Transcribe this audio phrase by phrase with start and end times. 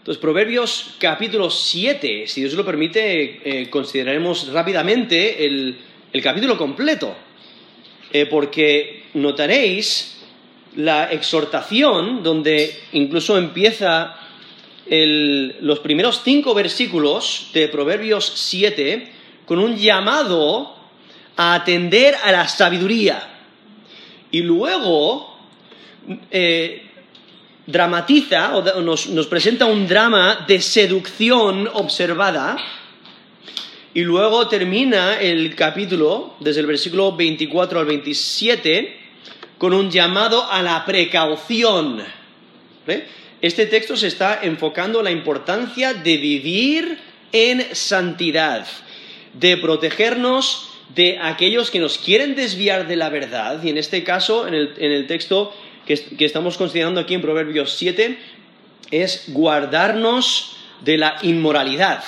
[0.00, 5.76] Entonces, Proverbios capítulo 7, si Dios lo permite, eh, consideraremos rápidamente el,
[6.12, 7.14] el capítulo completo,
[8.12, 10.22] eh, porque notaréis
[10.76, 14.16] la exhortación donde incluso empieza
[14.86, 19.06] el- los primeros cinco versículos de Proverbios 7
[19.44, 20.76] con un llamado
[21.36, 23.22] a atender a la sabiduría.
[24.30, 25.36] Y luego
[26.30, 26.89] eh,
[27.70, 32.56] dramatiza o nos, nos presenta un drama de seducción observada.
[33.92, 38.96] Y luego termina el capítulo, desde el versículo 24 al 27,
[39.58, 42.02] con un llamado a la precaución.
[42.86, 43.06] ¿Ve?
[43.42, 46.98] Este texto se está enfocando en la importancia de vivir
[47.32, 48.66] en santidad,
[49.34, 53.62] de protegernos de aquellos que nos quieren desviar de la verdad.
[53.62, 55.54] Y en este caso, en el, en el texto
[55.90, 58.16] que, es- que estamos considerando aquí en Proverbios 7,
[58.92, 60.52] es guardarnos
[60.84, 62.04] de la inmoralidad,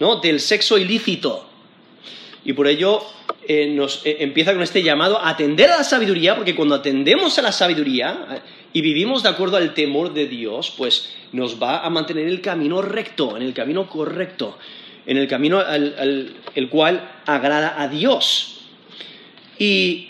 [0.00, 0.16] ¿no?
[0.16, 1.48] del sexo ilícito.
[2.44, 3.04] Y por ello
[3.46, 7.38] eh, nos eh, empieza con este llamado a atender a la sabiduría, porque cuando atendemos
[7.38, 8.38] a la sabiduría eh,
[8.72, 12.40] y vivimos de acuerdo al temor de Dios, pues nos va a mantener en el
[12.40, 14.58] camino recto, en el camino correcto,
[15.06, 18.58] en el camino al, al- el cual agrada a Dios.
[19.56, 20.08] Y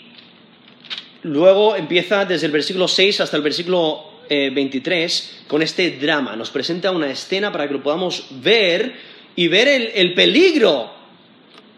[1.25, 6.35] luego empieza desde el versículo 6 hasta el versículo eh, 23 con este drama.
[6.35, 8.93] Nos presenta una escena para que lo podamos ver
[9.35, 10.95] y ver el, el peligro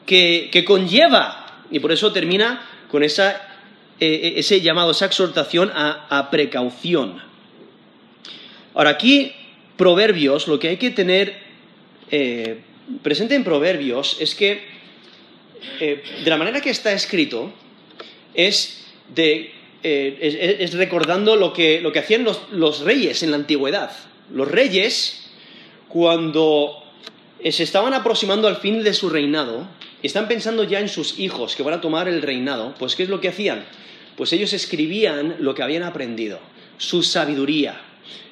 [0.08, 1.64] que, conlleva.
[1.70, 3.60] Y por eso termina con esa,
[4.00, 7.22] eh, ese llamado, esa exhortación a, precaución.
[8.74, 9.34] Ahora, aquí,
[9.76, 11.38] Proverbios, lo que hay que tener
[12.10, 12.62] eh,
[13.04, 14.64] presente en Proverbios es que,
[15.80, 17.54] eh, de la manera que está escrito,
[18.34, 19.52] es, de,
[19.84, 23.92] eh, es, es- recordando lo que, lo que hacían los, los reyes en la antigüedad.
[24.34, 25.30] Los reyes,
[25.88, 26.84] cuando
[27.50, 29.68] se estaban aproximando al fin de su reinado,
[30.04, 33.10] están pensando ya en sus hijos que van a tomar el reinado, pues ¿qué es
[33.10, 33.66] lo que hacían?
[34.16, 36.40] Pues ellos escribían lo que habían aprendido,
[36.78, 37.82] su sabiduría.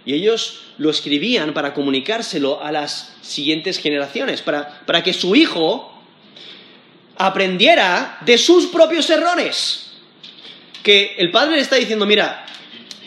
[0.06, 5.92] Y ellos lo escribían para comunicárselo a las siguientes generaciones, para, para que su hijo
[7.18, 9.85] aprendiera de sus propios errores.
[10.86, 12.46] Que el padre le está diciendo, mira,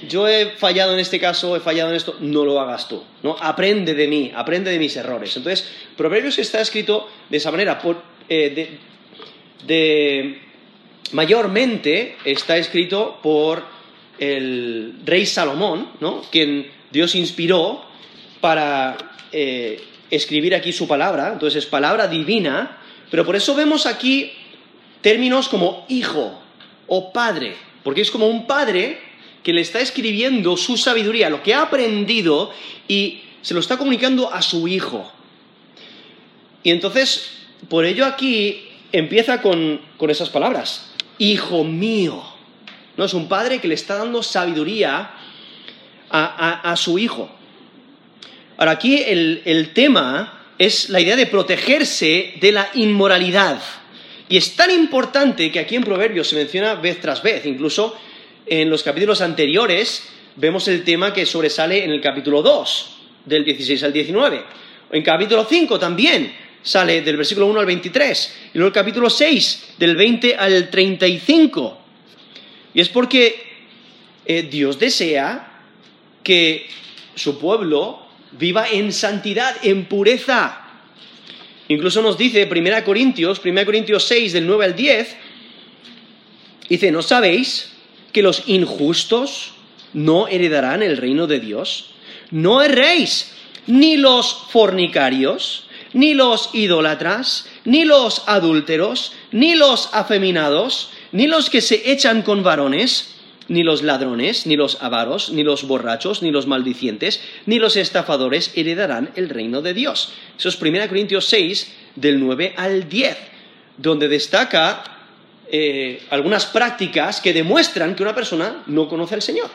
[0.09, 3.37] yo he fallado en este caso, he fallado en esto, no lo hagas tú, ¿no?
[3.39, 5.37] Aprende de mí, aprende de mis errores.
[5.37, 5.65] Entonces,
[5.97, 8.79] Proverbios está escrito de esa manera, por, eh,
[9.65, 10.41] de,
[11.13, 13.63] mayormente está escrito por
[14.19, 16.23] el rey Salomón, ¿no?
[16.33, 17.85] Quien Dios inspiró
[18.41, 18.97] para
[19.31, 22.79] eh, escribir aquí su palabra, entonces es palabra divina,
[23.09, 24.33] pero por eso vemos aquí
[25.01, 26.43] términos como hijo
[26.89, 29.01] o padre, porque es como un padre
[29.43, 32.53] que le está escribiendo su sabiduría, lo que ha aprendido
[32.87, 35.11] y se lo está comunicando a su hijo.
[36.63, 37.31] Y entonces,
[37.69, 42.23] por ello aquí empieza con, con esas palabras, hijo mío.
[42.97, 43.05] ¿No?
[43.05, 45.11] Es un padre que le está dando sabiduría
[46.11, 47.31] a, a- su hijo.
[48.57, 53.63] Ahora, aquí el, el tema es la idea de protegerse de la inmoralidad.
[54.29, 57.47] Y es tan importante que aquí en Proverbios se menciona vez tras vez.
[57.47, 57.97] Incluso
[58.47, 63.83] en los capítulos anteriores vemos el tema que sobresale en el capítulo 2, del 16
[63.85, 64.43] al 19.
[64.91, 68.35] En capítulo 5 también sale del versículo 1 al 23.
[68.55, 71.79] Y luego el capítulo 6, del 20 al 35.
[72.75, 73.47] Y es porque
[74.27, 75.63] eh, Dios desea
[76.23, 76.67] que
[77.15, 80.68] su pueblo viva en santidad, en pureza.
[81.69, 85.17] Incluso nos dice 1 Corintios, 1 Corintios 6, del 9 al 10,
[86.69, 87.73] dice, ¿no sabéis
[88.13, 89.53] que los injustos
[89.93, 91.91] no heredarán el reino de Dios?
[92.31, 93.33] No erréis,
[93.67, 101.61] ni los fornicarios, ni los idólatras, ni los adúlteros, ni los afeminados, ni los que
[101.61, 103.15] se echan con varones,
[103.49, 108.53] ni los ladrones, ni los avaros, ni los borrachos, ni los maldicientes, ni los estafadores
[108.55, 110.13] heredarán el reino de Dios.
[110.39, 113.17] Eso es 1 Corintios 6, del 9 al 10,
[113.79, 114.85] donde destaca
[115.51, 119.49] eh, algunas prácticas que demuestran que una persona no conoce al Señor.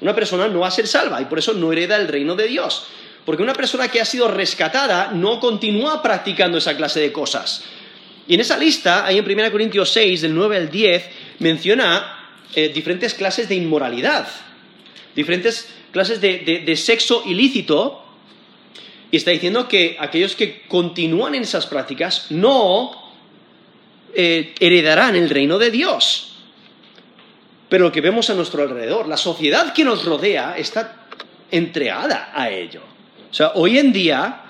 [0.00, 2.48] Una persona no va a ser salva y por eso no hereda el reino de
[2.48, 2.86] Dios.
[3.24, 7.62] Porque una persona que ha sido rescatada no continúa practicando esa clase de cosas.
[8.26, 12.17] Y en esa lista, ahí en 1 Corintios 6, del 9 al 10, menciona
[12.54, 14.28] eh, diferentes clases de inmoralidad,
[15.14, 18.04] diferentes clases de, de- de sexo ilícito,
[19.10, 22.90] y está diciendo que aquellos que continúan en esas prácticas no
[24.14, 26.36] eh, heredarán el reino de Dios.
[27.68, 31.06] Pero lo que vemos a nuestro alrededor, la sociedad que nos rodea, está
[31.50, 32.82] entregada a ello.
[33.30, 34.42] O sea, hoy en día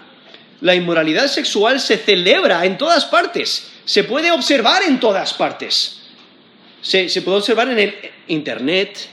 [0.60, 5.97] la inmoralidad sexual se celebra en todas partes, se puede observar en todas partes.
[6.82, 7.94] Se, se puede observar en el
[8.28, 9.08] Internet,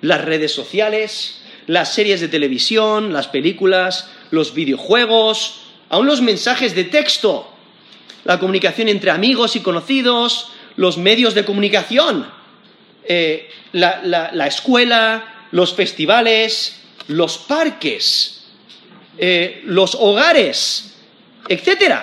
[0.00, 6.84] las redes sociales, las series de televisión, las películas, los videojuegos, aún los mensajes de
[6.84, 7.48] texto,
[8.24, 12.30] la comunicación entre amigos y conocidos, los medios de comunicación,
[13.04, 18.44] eh, la, escuela, los festivales, los parques,
[19.18, 20.96] eh, los hogares,
[21.48, 21.94] etc.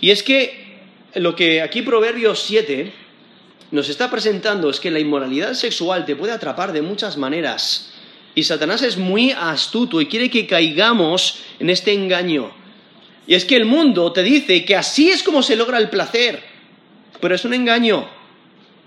[0.00, 0.66] Y es que
[1.14, 3.05] lo que aquí Proverbios 7
[3.70, 7.92] nos está presentando es que la inmoralidad sexual te puede atrapar de muchas maneras.
[8.34, 12.52] Y Satanás es muy astuto y quiere que caigamos en este engaño.
[13.26, 16.42] Y es que el mundo te dice que así es como se logra el placer,
[17.20, 18.08] pero es un engaño.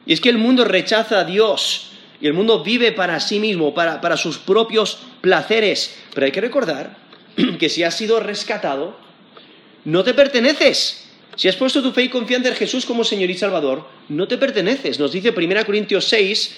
[0.06, 1.92] Y es que el mundo rechaza a Dios
[2.22, 5.98] y el mundo vive para sí mismo, para, para sus propios placeres.
[6.14, 6.96] Pero hay que recordar
[7.60, 8.98] que si has sido rescatado,
[9.84, 11.09] no te perteneces.
[11.39, 14.38] Si has puesto tu fe y confianza en Jesús como Señor y Salvador, no te
[14.38, 15.00] perteneces.
[15.00, 16.56] Nos dice 1 Corintios 6,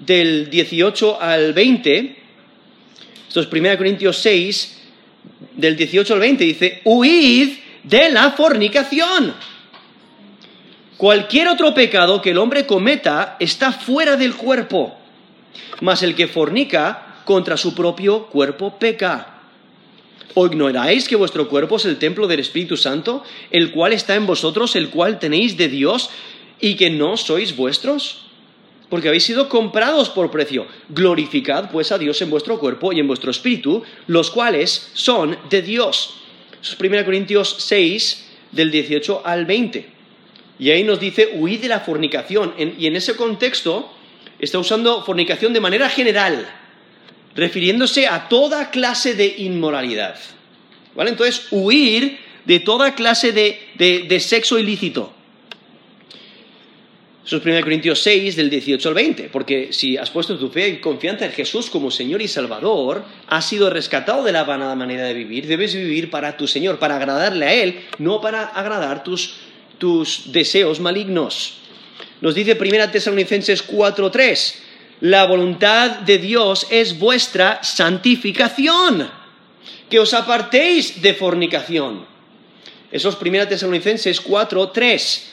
[0.00, 2.16] del 18 al 20,
[3.28, 4.82] esto es 1 Corintios 6,
[5.52, 7.50] del 18 al 20, dice, huid
[7.84, 9.32] de la fornicación.
[10.96, 14.98] Cualquier otro pecado que el hombre cometa está fuera del cuerpo,
[15.82, 19.33] mas el que fornica contra su propio cuerpo peca.
[20.34, 24.26] ¿O ignoráis que vuestro cuerpo es el templo del Espíritu Santo, el cual está en
[24.26, 26.10] vosotros, el cual tenéis de Dios,
[26.60, 28.24] y que no sois vuestros?
[28.94, 30.68] porque habéis sido comprados por precio.
[30.88, 35.62] Glorificad pues a Dios en vuestro cuerpo y en vuestro espíritu, los cuales son de
[35.62, 36.14] Dios.
[36.62, 39.88] Eso es 1 Corintios 6, del 18 al 20.
[40.60, 42.54] Y ahí nos dice, huid de la fornicación.
[42.56, 43.90] y en ese contexto
[44.38, 46.46] está usando fornicación de manera general,
[47.34, 50.16] refiriéndose a toda clase de inmoralidad.
[50.94, 51.10] ¿Vale?
[51.10, 55.12] Entonces, huir de toda clase de sexo ilícito.
[57.26, 60.68] Eso es 1 Corintios 6, del 18 al 20, porque si has puesto tu fe
[60.68, 65.04] y confianza en Jesús como Señor y Salvador, has sido rescatado de la vanada manera
[65.04, 69.36] de vivir, debes vivir para tu Señor, para agradarle a Él, no para agradar tus,
[69.78, 71.54] tus deseos malignos.
[72.20, 74.62] Nos dice 1 Tesalonicenses 4, 3,
[75.00, 79.10] la voluntad de Dios es vuestra santificación,
[79.90, 82.06] que os apartéis de fornicación.
[82.90, 85.30] Eso es 1 Tesalonicenses 4, 3.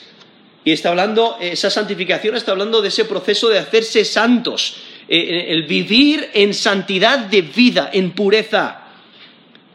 [0.64, 4.76] Y está hablando, esa santificación está hablando de ese proceso de hacerse santos,
[5.08, 8.82] eh, eh, el vivir en santidad de vida, en pureza.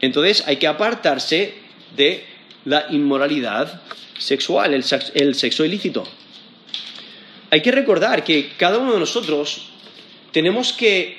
[0.00, 1.54] Entonces hay que apartarse
[1.96, 2.24] de
[2.64, 3.82] la inmoralidad
[4.18, 4.84] sexual, el,
[5.34, 6.06] sexo ilícito.
[7.50, 9.70] Hay que recordar que cada uno de nosotros
[10.32, 11.16] tenemos que,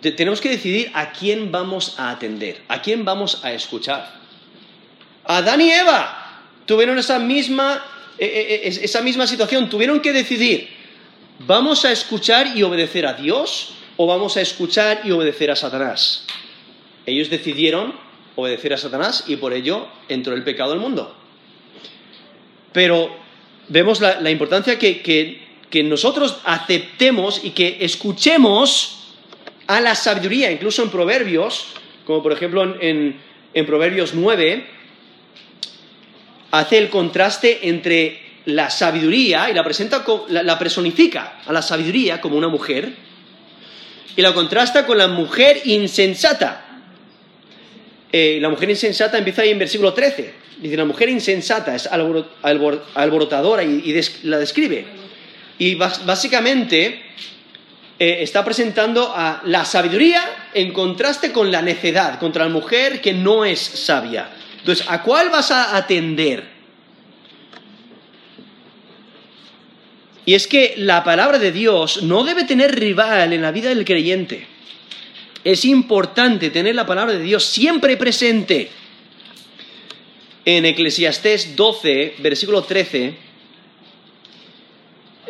[0.00, 4.20] tenemos que decidir a quién vamos a atender, a quién vamos a escuchar.
[5.24, 7.84] Adán y Eva tuvieron esa misma
[8.20, 10.68] e, e, e, esa misma situación, tuvieron que decidir,
[11.38, 16.26] ¿vamos a escuchar y obedecer a Dios o vamos a escuchar y obedecer a Satanás?
[17.06, 17.94] Ellos decidieron
[18.36, 21.16] obedecer a Satanás y por ello entró el pecado al mundo.
[22.72, 23.16] Pero
[23.68, 25.48] vemos la, importancia que,
[25.84, 29.00] nosotros aceptemos y que escuchemos
[29.66, 31.66] a la sabiduría, incluso en Proverbios,
[32.04, 33.20] como por ejemplo en,
[33.66, 34.66] Proverbios 9,
[36.50, 42.36] hace el contraste entre la sabiduría y la presenta la, personifica a la sabiduría como
[42.36, 42.92] una mujer
[44.16, 46.66] y la contrasta con la mujer insensata.
[48.12, 50.34] Eh, la mujer insensata empieza ahí en versículo 13.
[50.60, 54.84] Dice, la mujer insensata es alborotadora y, la describe.
[55.60, 57.02] Y básicamente
[57.98, 63.12] eh, está presentando a la sabiduría en contraste con la necedad, contra la mujer que
[63.12, 64.30] no es sabia.
[64.58, 66.44] Entonces, ¿a cuál vas a atender?
[70.24, 73.84] Y es que la palabra de Dios no debe tener rival en la vida del
[73.84, 74.46] creyente.
[75.44, 78.70] Es importante tener la palabra de Dios siempre presente.
[80.46, 83.28] En Eclesiastés 12, versículo 13,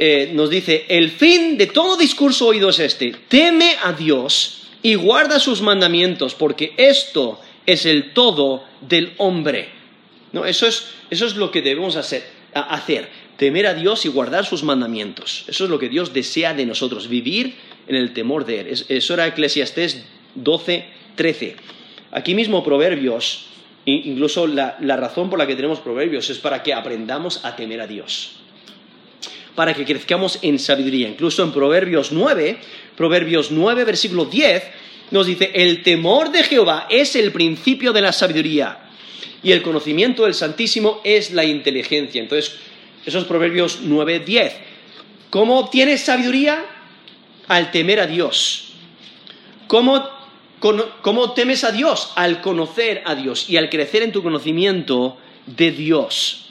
[0.02, 4.94] eh, nos dice, el fin de todo discurso oído es este, teme a Dios y
[4.94, 9.68] guarda sus mandamientos, porque esto es el todo del hombre.
[10.32, 14.46] No, eso es, eso es lo que debemos hacer, hacer, temer a Dios y guardar
[14.46, 15.44] sus mandamientos.
[15.48, 18.84] Eso es lo que Dios desea de nosotros, vivir en el temor de Él.
[18.88, 20.02] Eso era Eclesiastés
[20.34, 21.56] 12, 13.
[22.12, 23.48] Aquí mismo Proverbios,
[23.84, 27.82] incluso la, la razón por la que tenemos Proverbios es para que aprendamos a temer
[27.82, 28.39] a Dios
[29.60, 31.06] para que crezcamos en sabiduría.
[31.06, 32.56] Incluso en Proverbios 9,
[32.96, 34.62] Proverbios 9, versículo 10,
[35.10, 38.88] nos dice, el temor de Jehová es el principio de la sabiduría
[39.42, 42.22] y el conocimiento del Santísimo es la inteligencia.
[42.22, 42.56] Entonces,
[43.04, 44.52] esos proverbios 9, 10.
[45.28, 46.64] ¿Cómo obtienes sabiduría?
[47.46, 48.72] Al temer a Dios.
[49.66, 50.08] ¿Cómo,
[51.02, 52.12] ¿Cómo temes a Dios?
[52.16, 56.46] Al conocer a Dios y al crecer en tu conocimiento de Dios.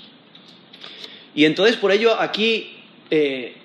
[1.34, 2.76] Y entonces por ello aquí
[3.10, 3.56] eh,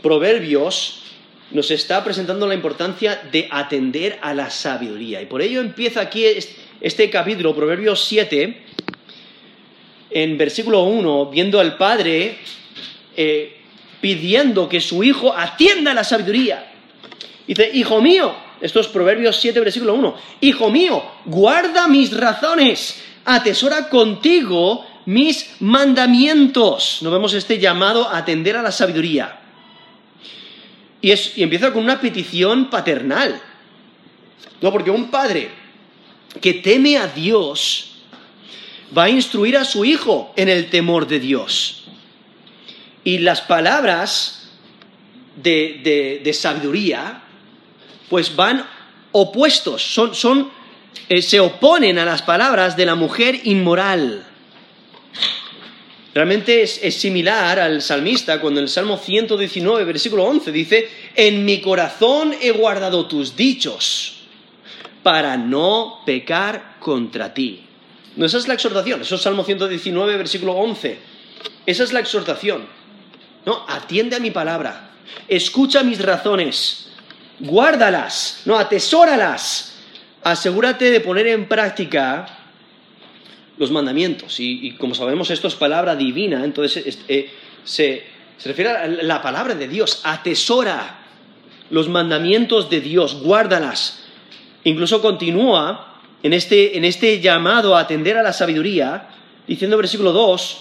[0.00, 1.02] Proverbios
[1.50, 5.20] nos está presentando la importancia de atender a la sabiduría.
[5.20, 6.24] Y por ello empieza aquí
[6.80, 8.62] este capítulo, Proverbios 7,
[10.10, 12.38] en versículo 1, viendo al padre
[13.16, 13.58] eh,
[14.00, 16.72] pidiendo que su hijo atienda a la sabiduría.
[17.46, 23.88] Dice, hijo mío, esto es Proverbios 7, versículo 1, hijo mío, guarda mis razones, atesora
[23.88, 26.98] contigo mis mandamientos.
[27.02, 29.40] Nos vemos este llamado a atender a la sabiduría.
[31.00, 33.40] Y, empieza con una petición paternal.
[34.60, 35.50] No, porque un padre
[36.40, 37.96] que teme a Dios
[38.96, 41.84] va a instruir a su hijo en el temor de Dios.
[43.04, 44.50] Y las palabras
[45.34, 47.22] de, sabiduría,
[48.08, 48.64] pues van
[49.10, 50.50] opuestos, son,
[51.08, 54.24] eh, se oponen a las palabras de la mujer inmoral.
[56.14, 61.60] Realmente es, similar al salmista cuando en el Salmo 119, versículo 11 dice, en mi
[61.62, 64.18] corazón he guardado tus dichos
[65.02, 67.64] para no pecar contra ti.
[68.16, 70.98] No, esa es la exhortación, eso es Salmo 119, versículo 11.
[71.64, 72.66] Esa es la exhortación.
[73.46, 74.90] No, atiende a mi palabra,
[75.28, 76.88] escucha mis razones,
[77.40, 79.76] guárdalas, no, atesóralas,
[80.22, 82.41] asegúrate de poner en práctica
[83.62, 84.40] los mandamientos.
[84.40, 87.30] Y, como sabemos, esto es palabra divina, entonces eh,
[87.64, 88.04] se,
[88.44, 90.00] refiere a la palabra de Dios.
[90.02, 90.98] Atesora
[91.70, 94.02] los mandamientos de Dios, guárdalas.
[94.64, 99.08] Incluso continúa en este, en este llamado a atender a la sabiduría,
[99.46, 100.58] diciendo versículo 2,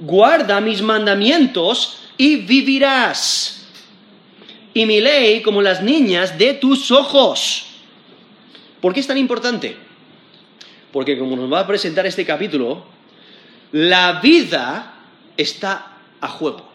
[0.00, 3.66] guarda mis mandamientos y vivirás.
[4.74, 7.64] Y mi ley como las niñas de tus ojos.
[8.80, 9.76] ¿Por qué es tan importante?
[10.92, 12.84] Porque como nos va a presentar este capítulo,
[13.72, 14.94] la vida
[15.36, 16.68] está a juego,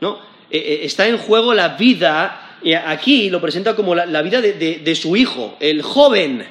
[0.00, 0.18] ¿no?
[0.50, 5.16] Eh, eh, está en juego la vida, aquí lo presenta como la, vida de, su
[5.16, 6.46] hijo, el joven.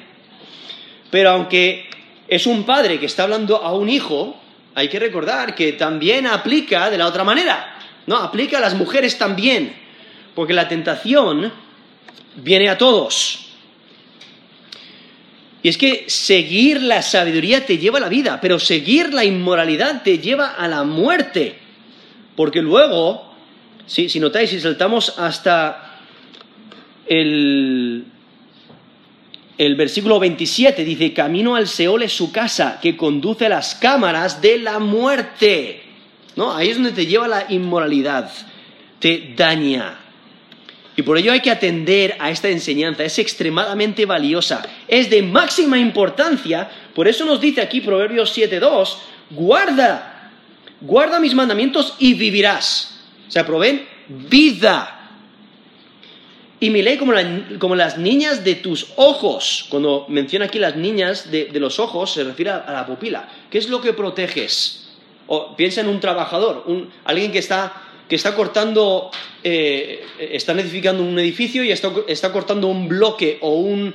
[1.10, 1.88] Pero aunque
[2.28, 4.38] es un padre que está hablando a un hijo,
[4.74, 8.16] hay que recordar que también aplica de la otra manera, ¿no?
[8.16, 9.74] Aplica a las mujeres también,
[10.34, 11.52] porque la tentación
[12.36, 13.45] viene a todos.
[15.66, 20.00] Y es que seguir la sabiduría te lleva a la vida, pero seguir la inmoralidad
[20.04, 21.58] te lleva a la muerte.
[22.36, 23.34] Porque luego,
[23.84, 25.98] si, notáis, si saltamos hasta
[27.04, 28.04] el,
[29.58, 34.40] el versículo 27, dice, camino al Seol es su casa, que conduce a las cámaras
[34.40, 35.82] de la muerte.
[36.36, 36.54] ¿No?
[36.54, 38.30] Ahí es donde te lleva la inmoralidad,
[39.00, 39.98] te daña.
[40.96, 45.78] Y por ello hay que atender a esta enseñanza, es extremadamente valiosa, es de máxima
[45.78, 48.96] importancia, por eso nos dice aquí Proverbios 7.2,
[49.30, 50.32] guarda,
[50.80, 52.98] guarda mis mandamientos y vivirás.
[53.28, 54.92] O sea, proveen vida.
[56.58, 59.66] Y mi ley como, las niñas de tus ojos.
[59.68, 63.28] Cuando menciona aquí las niñas de, los ojos, se refiere a, la pupila.
[63.50, 64.88] ¿Qué es lo que proteges?
[65.26, 66.64] O piensa en un trabajador,
[67.04, 69.10] alguien que está que está cortando,
[69.42, 73.94] eh, están edificando un edificio y está, cortando un bloque o un,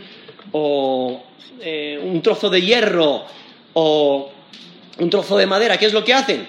[0.52, 1.24] o,
[1.62, 3.26] eh, un trozo de hierro
[3.74, 4.32] o
[4.98, 6.48] un trozo de madera, ¿qué es lo que hacen?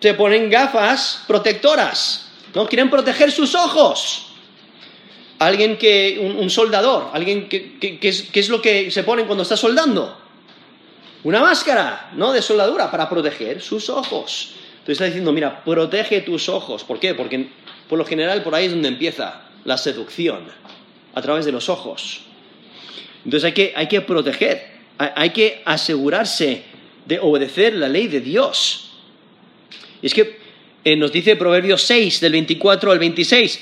[0.00, 2.66] Se ponen gafas protectoras, ¿no?
[2.66, 4.26] Quieren proteger sus ojos.
[5.38, 10.18] Alguien que, un, soldador, alguien que, ¿qué es lo que se ponen cuando está soldando?
[11.24, 12.32] Una máscara, ¿no?
[12.32, 14.54] De soldadura para proteger sus ojos.
[14.82, 16.82] Entonces está diciendo, mira, protege tus ojos.
[16.82, 17.14] ¿Por qué?
[17.14, 17.46] Porque
[17.88, 20.40] por lo general por ahí es donde empieza la seducción,
[21.14, 22.22] a través de los ojos.
[23.24, 26.64] Entonces hay que, hay que proteger, hay, que asegurarse
[27.06, 28.90] de obedecer la ley de Dios.
[30.02, 30.36] Y es que
[30.82, 33.60] eh, nos dice Proverbios 6, del 24 al 26,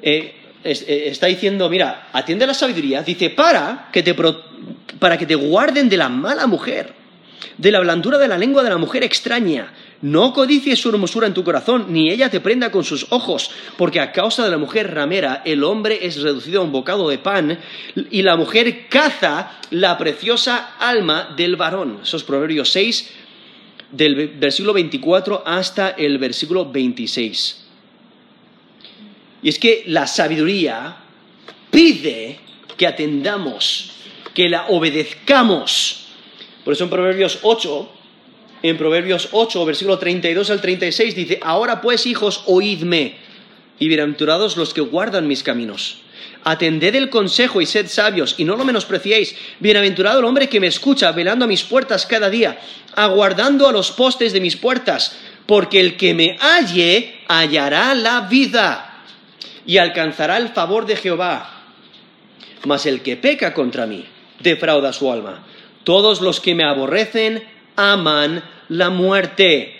[0.00, 0.34] eh,
[0.64, 4.14] eh, está diciendo, mira, atiende la sabiduría, dice, para que, te,
[4.98, 6.94] para que te guarden de la mala mujer,
[7.58, 9.70] de la blandura de la lengua de la mujer extraña,
[10.02, 14.00] no codicies su hermosura en tu corazón, ni ella te prenda con sus ojos, porque
[14.00, 17.58] a causa de la mujer ramera el hombre es reducido a un bocado de pan,
[18.10, 22.00] y la mujer caza la preciosa alma del varón.
[22.02, 23.10] Esos Proverbios 6,
[23.90, 27.64] del versículo 24 hasta el versículo 26.
[29.42, 30.96] Y es que la sabiduría
[31.70, 32.40] pide
[32.76, 33.92] que atendamos,
[34.34, 36.06] que la obedezcamos.
[36.64, 37.92] Por eso en Proverbios 8,
[38.62, 43.16] en Proverbios 8, versículo 32 al 36 dice, ahora pues hijos, oídme,
[43.78, 45.98] y bienaventurados los que guardan mis caminos.
[46.44, 49.36] Atended el consejo y sed sabios, y no lo menospreciéis.
[49.60, 52.58] Bienaventurado el hombre que me escucha, velando a mis puertas cada día,
[52.94, 59.04] aguardando a los postes de mis puertas, porque el que me halle hallará la vida
[59.66, 61.64] y alcanzará el favor de Jehová.
[62.64, 64.04] Mas el que peca contra mí
[64.40, 65.44] defrauda su alma.
[65.84, 67.42] Todos los que me aborrecen
[67.78, 69.74] aman la muerte.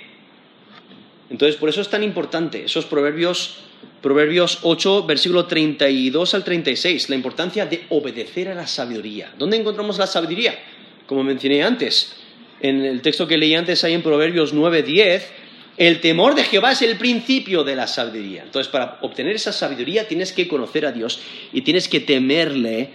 [1.29, 3.59] Entonces, por eso es tan importante esos proverbios,
[4.01, 9.35] proverbios 8, versículo 32 al 36, la importancia de obedecer a la sabiduría.
[9.37, 10.59] ¿Dónde encontramos la sabiduría?
[11.07, 12.17] Como mencioné antes,
[12.61, 15.33] en el texto que leí antes ahí en Proverbios 9, 10,
[15.77, 18.43] el temor de Jehová es el principio de la sabiduría.
[18.43, 21.21] Entonces, para obtener esa sabiduría tienes que conocer a Dios
[21.53, 22.91] y tienes que temerle.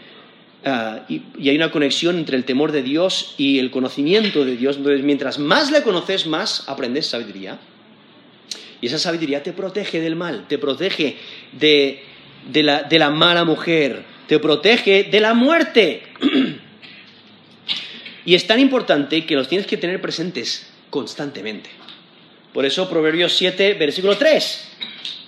[0.65, 4.77] Ah, y, hay una conexión entre el temor de Dios y el conocimiento de Dios.
[4.77, 7.59] Entonces, mientras más le conoces, más aprendes sabiduría.
[8.79, 11.17] Y esa sabiduría te protege del mal, te protege
[11.53, 12.03] de,
[12.51, 16.03] de, la, de la mala mujer, te protege de la muerte.
[18.25, 21.69] y es tan importante que los tienes que tener presentes constantemente.
[22.53, 24.67] Por eso Proverbios 7, versículo 3,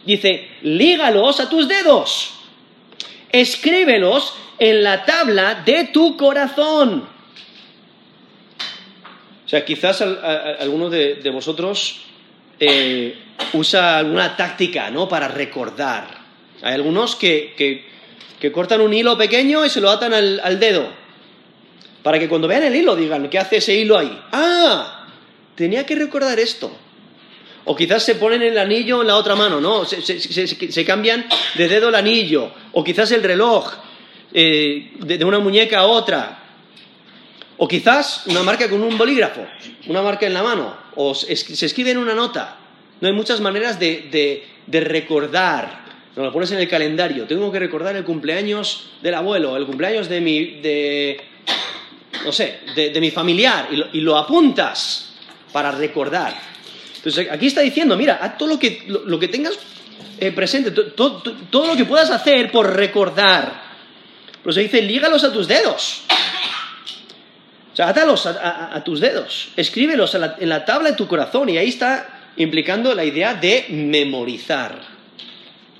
[0.06, 2.34] dice, lígalos a tus dedos,
[3.32, 7.08] escríbelos en la tabla de tu corazón.
[9.46, 12.02] O sea, quizás alguno de, vosotros
[12.60, 13.16] eh,
[13.54, 15.08] usa alguna táctica, ¿no?
[15.08, 16.26] Para recordar.
[16.64, 20.88] Hay algunos que, que, cortan un hilo pequeño y se lo atan al, dedo.
[22.04, 24.20] Para que cuando vean el hilo digan, ¿qué hace ese hilo ahí?
[24.32, 25.08] Ah,
[25.56, 26.76] tenía que recordar esto.
[27.66, 29.86] O quizás se ponen el anillo en la otra mano, ¿no?
[29.86, 32.52] Se, se cambian de dedo el anillo.
[32.74, 33.74] O quizás el reloj,
[34.34, 36.40] eh, de, de, una muñeca a otra.
[37.58, 39.46] O quizás una marca con un bolígrafo,
[39.88, 40.76] una marca en la mano.
[40.96, 42.58] O se escribe en una nota.
[43.02, 45.86] No hay muchas maneras de, de, de recordar.
[46.16, 47.26] Lo pones en el calendario.
[47.26, 51.22] Tengo que recordar el cumpleaños del abuelo, el cumpleaños de mi, de,
[52.24, 53.68] no sé, de, de mi familiar.
[53.72, 55.14] Y lo, y lo apuntas
[55.52, 56.34] para recordar.
[56.96, 59.60] Entonces aquí está diciendo, mira, haz todo lo que, lo, lo que tengas
[60.18, 63.65] eh, presente, to, to, to, todo lo que puedas hacer por recordar.
[64.46, 66.04] Pero se dice, lígalos a tus dedos.
[67.74, 69.50] O sea, átalos a, tus dedos.
[69.56, 71.50] Escríbelos en la, en la tabla de tu corazón.
[71.50, 74.80] Y ahí está implicando la idea de memorizar.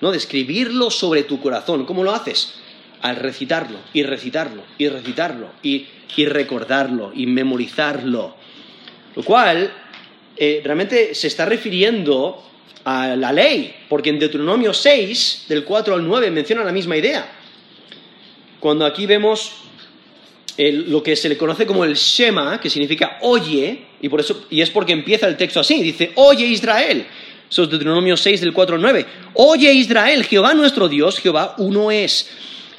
[0.02, 0.10] ¿No?
[0.10, 1.86] De escribirlo sobre tu corazón.
[1.86, 2.56] ¿Cómo lo haces?
[3.04, 8.36] Al recitarlo, y recitarlo, y recitarlo, y, y recordarlo, y memorizarlo.
[9.16, 9.72] Lo cual
[10.36, 12.44] eh, realmente se está refiriendo
[12.84, 17.32] a la ley, porque en Deuteronomio 6, del 4 al 9, menciona la misma idea.
[18.60, 19.52] Cuando aquí vemos
[20.58, 24.62] lo que se le conoce como el Shema, que significa oye, y, por eso, y
[24.62, 27.06] es porque empieza el texto así, dice, oye Israel.
[27.50, 29.06] Eso es Deuteronomio 6 del 4 al 9.
[29.36, 32.30] Oye Israel, Jehová nuestro Dios, Jehová uno es.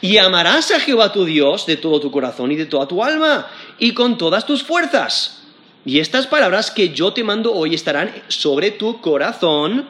[0.01, 3.49] Y amarás a Jehová tu Dios de todo tu corazón y de toda tu alma
[3.79, 5.43] y con todas tus fuerzas.
[5.85, 9.89] Y estas palabras que yo te mando hoy estarán sobre tu corazón,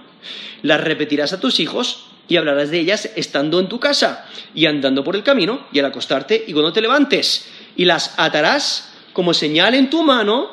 [0.63, 5.05] las repetirás a tus hijos y hablarás de ellas estando en tu casa y andando
[5.05, 7.49] por el camino y al acostarte y cuando te levantes.
[7.77, 10.51] Y las atarás como señal en tu mano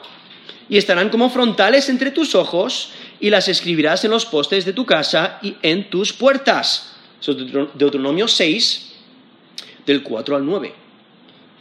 [0.70, 4.86] y estarán como frontales entre tus ojos y las escribirás en los postes de tu
[4.86, 6.94] casa y en tus puertas.
[7.20, 7.38] Eso es
[7.74, 8.92] Deuteronomio 6,
[9.86, 10.74] del 4 al 9,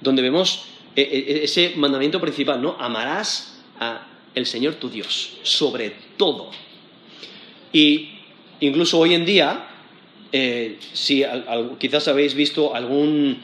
[0.01, 2.77] donde vemos ese mandamiento principal, ¿no?
[2.79, 6.51] Amarás a el Señor tu Dios sobre todo.
[7.73, 8.11] Y
[8.61, 9.69] incluso hoy en día,
[10.33, 11.25] eh, si
[11.79, 13.43] quizás habéis visto algún,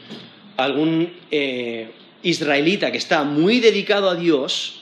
[0.57, 1.91] algún eh,
[2.23, 4.81] israelita que está muy dedicado a Dios,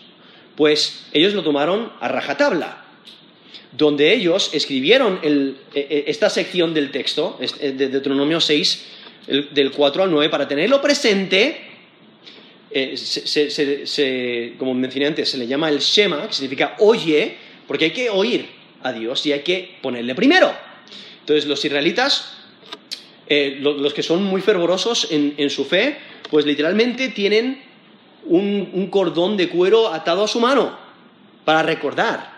[0.56, 2.86] pues ellos lo tomaron a rajatabla,
[3.74, 8.86] donde ellos escribieron el, esta sección del texto, de Deuteronomio 6,
[9.28, 11.68] el, del 4 al 9, para tenerlo presente
[12.70, 17.36] eh, se, se, se, como mencioné antes, se le llama el Shema, que significa oye,
[17.68, 18.46] porque hay que oír
[18.84, 20.54] a Dios y hay que ponerle primero.
[21.28, 22.32] Entonces los israelitas,
[23.28, 25.98] eh, los, que son muy fervorosos en, en, su fe,
[26.32, 27.62] pues literalmente tienen
[28.24, 30.78] un, un cordón de cuero atado a su mano
[31.44, 32.32] para recordar.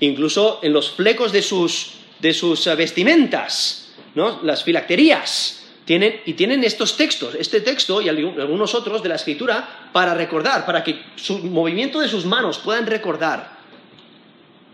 [0.00, 4.40] Incluso en los flecos de sus, de sus vestimentas, ¿no?
[4.44, 9.90] las filacterías tienen, y tienen estos textos, este texto y algunos otros de la escritura
[9.92, 13.58] para recordar, para que su movimiento de sus manos puedan recordar.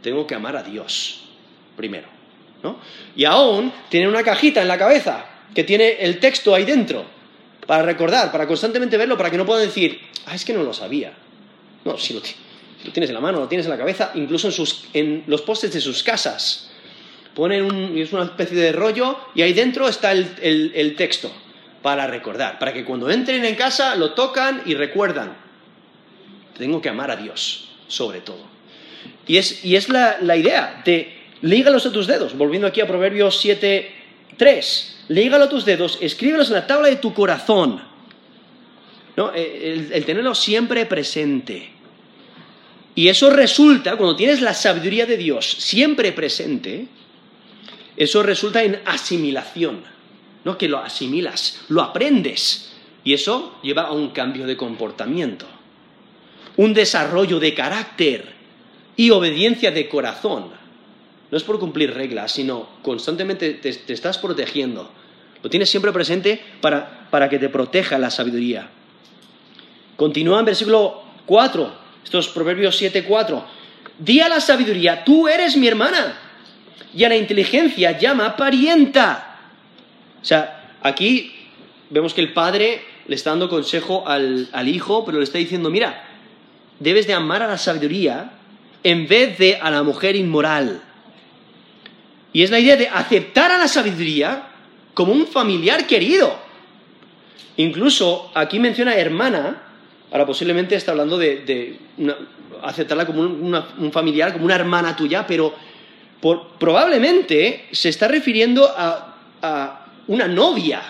[0.00, 1.24] Tengo que amar a Dios
[1.76, 2.15] primero.
[3.14, 7.04] Y aún tienen una cajita en la cabeza que tiene el texto ahí dentro,
[7.66, 10.72] para recordar, para constantemente verlo, para que no puedan decir, ah, es que no lo
[10.72, 11.12] sabía.
[11.84, 12.20] No, si lo,
[12.92, 14.50] tienes en la mano, lo tienes en la cabeza, incluso
[14.92, 16.70] en, los postes de sus casas.
[17.34, 21.30] Ponen un, es una especie de rollo y ahí dentro está el, texto
[21.82, 25.36] para recordar, para que cuando entren en casa lo tocan y recuerdan.
[26.56, 28.44] Tengo que amar a Dios, sobre todo.
[29.26, 33.90] Y es, la, la idea de lígalos a tus dedos, volviendo aquí a Proverbios 7,
[34.36, 34.96] 3.
[35.08, 37.80] Lígalo a tus dedos, escríbelos en la tabla de tu corazón.
[39.16, 39.32] ¿No?
[39.32, 41.70] El, el, tenerlo siempre presente.
[42.94, 46.86] Y eso resulta, cuando tienes la sabiduría de Dios siempre presente,
[47.96, 49.82] eso resulta en asimilación.
[50.44, 50.56] ¿no?
[50.56, 52.72] Que lo asimilas, lo aprendes.
[53.04, 55.46] Y eso lleva a un cambio de comportamiento,
[56.56, 58.32] un desarrollo de carácter
[58.96, 60.65] y obediencia de corazón
[61.30, 64.90] no es por cumplir reglas, sino constantemente te, estás protegiendo.
[65.42, 68.68] Lo tienes siempre presente para, para que te proteja la sabiduría.
[69.96, 71.72] Continúa en versículo 4,
[72.04, 73.44] estos Proverbios 7, 4.
[73.98, 76.18] Di a la sabiduría, tú eres mi hermana,
[76.94, 79.38] y a la inteligencia llama parienta.
[80.20, 81.34] O sea, aquí
[81.90, 85.70] vemos que el padre le está dando consejo al, al hijo, pero le está diciendo,
[85.70, 86.08] mira,
[86.80, 88.32] debes de amar a la sabiduría
[88.82, 90.82] en vez de a la mujer inmoral.
[92.32, 94.48] Y es la idea de aceptar a la sabiduría
[94.94, 96.34] como un familiar querido.
[97.58, 99.62] Incluso aquí menciona hermana,
[100.10, 101.78] ahora posiblemente está hablando de,
[102.62, 105.54] aceptarla como un, familiar, como una hermana tuya, pero
[106.58, 110.82] probablemente se está refiriendo a, a una novia.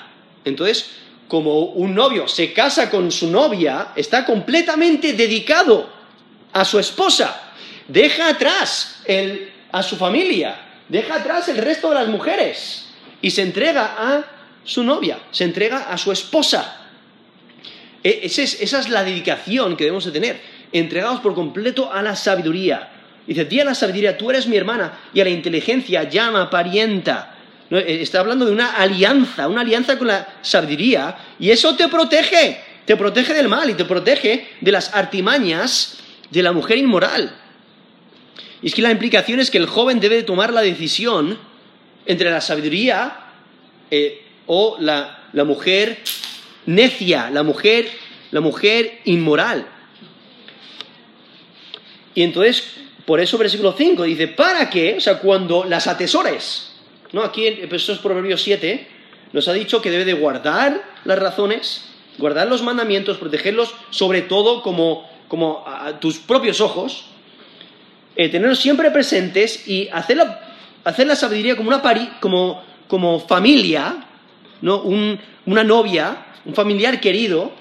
[0.44, 0.90] Entonces,
[1.28, 5.88] como un novio se casa con su novia, está completamente dedicado
[6.52, 7.52] a su esposa.
[7.88, 9.02] Deja atrás
[9.72, 12.86] a su familia deja atrás el resto de las mujeres
[13.20, 14.24] y se entrega a
[14.64, 16.76] su novia, se entrega a su esposa.
[18.02, 18.42] E, esa
[18.78, 20.40] es, la dedicación que debemos de tener,
[20.72, 22.90] entregados por completo a la sabiduría.
[23.26, 27.34] Dice, di a la sabiduría, tú eres mi hermana, y a la inteligencia llama parienta.
[27.70, 32.60] E, está hablando de una alianza, una alianza con la sabiduría, y eso te protege,
[32.84, 35.98] te protege del mal y te protege de las artimañas
[36.30, 37.34] de la mujer inmoral.
[38.62, 41.38] Y es que la implicación es que el joven debe tomar la decisión
[42.06, 43.16] entre la sabiduría
[43.90, 45.98] eh, o la, mujer
[46.66, 47.88] necia, la mujer,
[48.30, 49.66] la mujer inmoral.
[52.14, 52.72] Y entonces,
[53.04, 54.94] por eso versículo 5 dice, ¿para qué?
[54.96, 56.72] O sea, cuando las atesores,
[57.12, 57.22] ¿no?
[57.22, 58.88] Aquí en estos Proverbios 7
[59.32, 61.84] nos ha dicho que debe de guardar las razones,
[62.16, 67.06] guardar los mandamientos, protegerlos, sobre todo como, como a tus propios ojos,
[68.16, 71.82] eh, tenerlos siempre presentes y hacer la, sabiduría como una
[72.18, 73.96] como, como familia,
[74.62, 74.82] ¿no?
[75.44, 77.52] una novia, un familiar querido.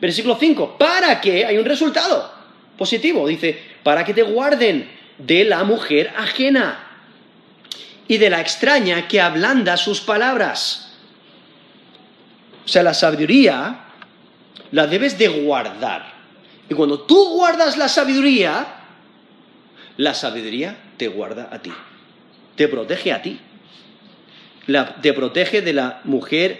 [0.00, 2.30] Versículo 5, para que hay un resultado
[2.76, 6.78] positivo, dice, para que te guarden de la mujer ajena
[8.06, 10.92] y de la extraña que ablanda sus palabras.
[12.64, 13.80] O sea, la sabiduría
[14.70, 16.12] la debes de guardar.
[16.68, 18.83] Y cuando tú guardas la sabiduría,
[19.96, 21.72] la sabiduría te guarda a ti,
[22.56, 23.38] te protege a ti,
[25.02, 26.58] te protege de la mujer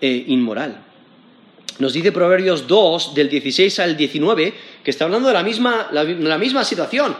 [0.00, 0.78] eh, inmoral.
[1.78, 6.38] Nos dice Proverbios 2, del 16 al 19, que está hablando de la misma, la
[6.38, 7.16] misma situación.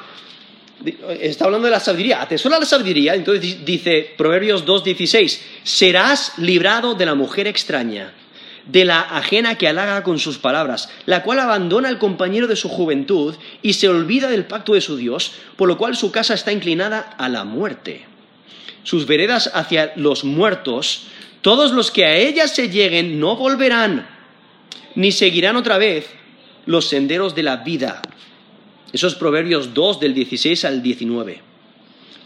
[1.21, 2.21] Está hablando de la sabiduría.
[2.21, 3.15] Atesora la sabiduría.
[3.15, 8.13] Entonces dice Proverbios 2, 16, serás librado de la mujer extraña
[8.67, 12.69] de la ajena que halaga con sus palabras, la cual abandona al compañero de su
[12.69, 16.53] juventud y se olvida del pacto de su Dios, por lo cual su casa está
[16.53, 18.07] inclinada a la muerte.
[18.85, 21.07] Sus veredas hacia los muertos,
[21.41, 24.09] todos los que a ella se lleguen no volverán,
[24.95, 26.09] ni seguirán otra vez
[26.67, 28.03] los senderos de la vida.
[28.93, 31.53] Esos proverbios 2 del 16 al 19.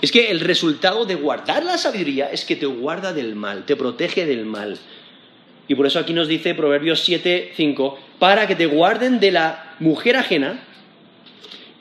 [0.03, 3.77] Es que el resultado de guardar la sabiduría es que te guarda del mal, te
[3.77, 4.79] protege del mal.
[5.69, 9.75] Y por eso aquí nos dice Proverbios 7, 5, para que te guarden de la
[9.81, 10.61] mujer ajena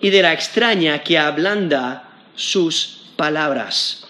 [0.01, 4.07] y de la extraña que ablanda sus palabras.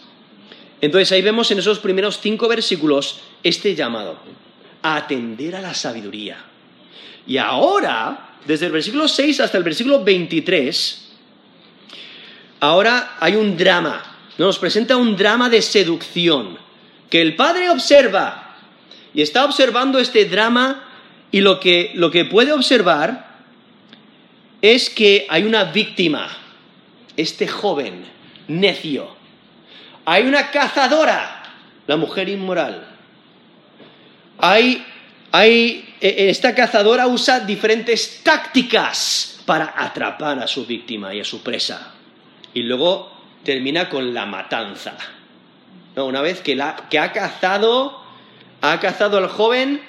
[0.81, 4.19] Entonces ahí vemos en esos primeros cinco versículos este llamado,
[4.81, 6.37] a atender a la sabiduría.
[7.27, 11.11] Y ahora, desde el versículo 6 hasta el versículo 23,
[12.59, 16.57] ahora hay un drama, nos presenta un drama de seducción,
[17.09, 18.44] que el padre observa
[19.15, 20.83] y está observando este drama
[21.31, 23.33] y lo que, lo que puede observar
[24.61, 26.27] es que hay una víctima,
[27.15, 28.05] este joven
[28.49, 29.15] necio.
[30.03, 31.43] Hay una cazadora,
[31.87, 32.87] la mujer inmoral.
[34.37, 34.85] hay,
[35.31, 41.41] hay, e, esta cazadora usa diferentes tácticas para atrapar a su víctima y a su
[41.41, 41.93] presa.
[42.53, 43.11] Y luego
[43.43, 44.97] termina con la matanza.
[45.95, 48.04] Una vez que, la, que ha cazado,
[48.61, 49.81] ha cazado al joven,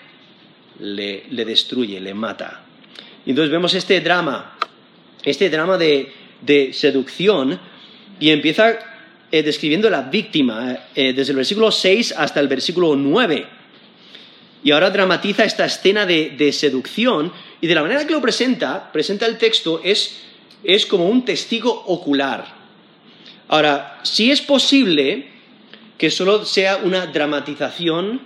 [0.78, 2.62] le, le destruye, le mata.
[3.24, 4.56] Y entonces vemos este drama,
[5.22, 7.58] este drama de, de seducción,
[8.20, 8.78] y empieza
[9.32, 13.46] eh, describiendo la víctima, eh, desde el versículo 6 hasta el versículo 9.
[14.62, 19.26] Y ahora dramatiza esta escena de, seducción, y de la manera que lo presenta, presenta
[19.26, 20.22] el texto, es,
[20.62, 22.46] es como un testigo ocular.
[23.48, 25.26] Ahora, si es posible
[25.98, 28.20] que solo sea una dramatización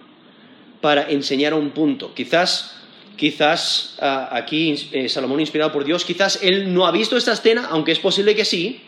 [0.80, 2.14] para enseñar un punto.
[2.14, 2.76] Quizás,
[3.16, 7.68] quizás ah, aquí eh, Salomón, inspirado por Dios, quizás él no ha visto esta escena,
[7.70, 8.80] aunque es posible que sí,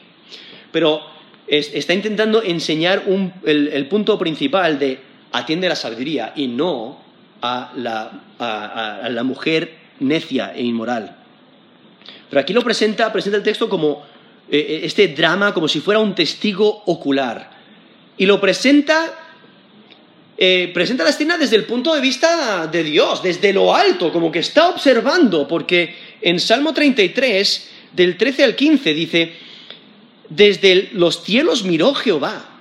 [0.71, 1.13] pero
[1.47, 3.05] está intentando enseñar
[3.45, 5.01] el, punto principal de
[5.33, 6.99] atiende la sabiduría y no
[7.43, 11.17] a la, mujer necia e inmoral.
[12.31, 14.05] Pero aquí lo presenta, presenta el texto como
[14.51, 17.51] eh, eh, este drama, como si fuera un testigo ocular.
[18.17, 19.22] Y lo presenta,
[20.45, 24.33] eh, presenta la escena desde el punto de vista de Dios, desde lo alto, como
[24.33, 29.33] que está observando, porque en Salmo 33, del 13 al 15, dice,
[30.29, 32.59] desde los cielos miró Jehová,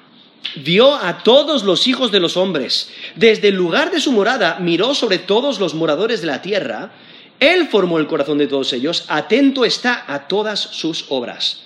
[0.57, 2.91] vio a todos los hijos de los hombres.
[3.15, 6.91] Desde el lugar de su morada miró sobre todos los moradores de la tierra.
[7.39, 11.63] Él formó el corazón de todos ellos, atento está a todas sus obras.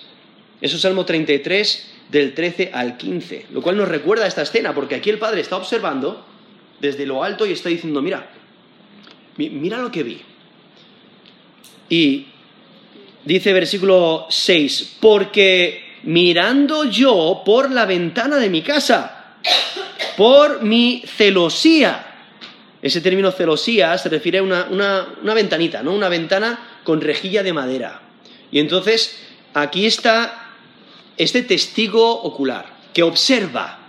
[0.62, 4.96] Eso es Salmo 33, del 13 al 15, lo cual nos recuerda esta escena, porque
[4.96, 6.26] aquí el Padre está observando
[6.80, 8.30] desde lo alto y está diciendo, mira,
[9.38, 10.22] mira lo que vi.
[11.90, 12.28] Y
[13.24, 19.36] dice versículo 6, porque mirando yo por la ventana de mi casa,
[20.18, 22.12] por mi celosía.
[22.82, 25.94] Ese término celosía se refiere a una, ventanita, ¿no?
[25.94, 28.02] Una ventana con rejilla de madera.
[28.52, 29.18] Y entonces
[29.54, 30.45] aquí está
[31.18, 33.80] este testigo ocular que observa.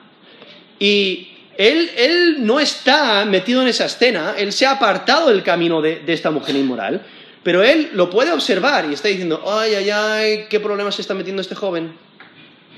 [0.79, 6.03] Y él, no está metido en esa escena, él se ha apartado del camino de
[6.07, 7.05] esta mujer inmoral,
[7.43, 11.15] pero él lo puede observar y está diciendo, ay, ay, ay, qué problemas se está
[11.15, 12.07] metiendo este joven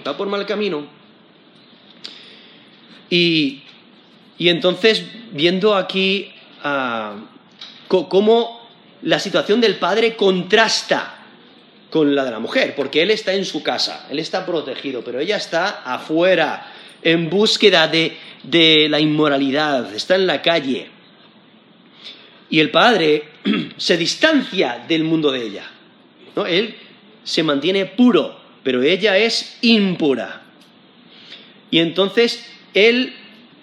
[0.06, 0.86] va por mal camino.
[3.10, 3.62] Y,
[4.38, 6.32] entonces, viendo aquí
[6.62, 7.16] ah,
[7.88, 8.68] cómo
[9.02, 11.17] la situación del padre contrasta
[11.90, 15.20] con la de la mujer, porque él está en su casa, él está protegido, pero
[15.20, 16.72] ella está afuera,
[17.02, 18.16] en búsqueda de,
[18.88, 20.88] la inmoralidad, está en la calle.
[22.50, 23.24] Y el padre
[23.76, 25.70] se distancia del mundo de ella.
[26.34, 26.46] ¿no?
[26.46, 26.74] Él
[27.24, 30.42] se mantiene puro, pero ella es impura.
[31.70, 33.14] Y entonces él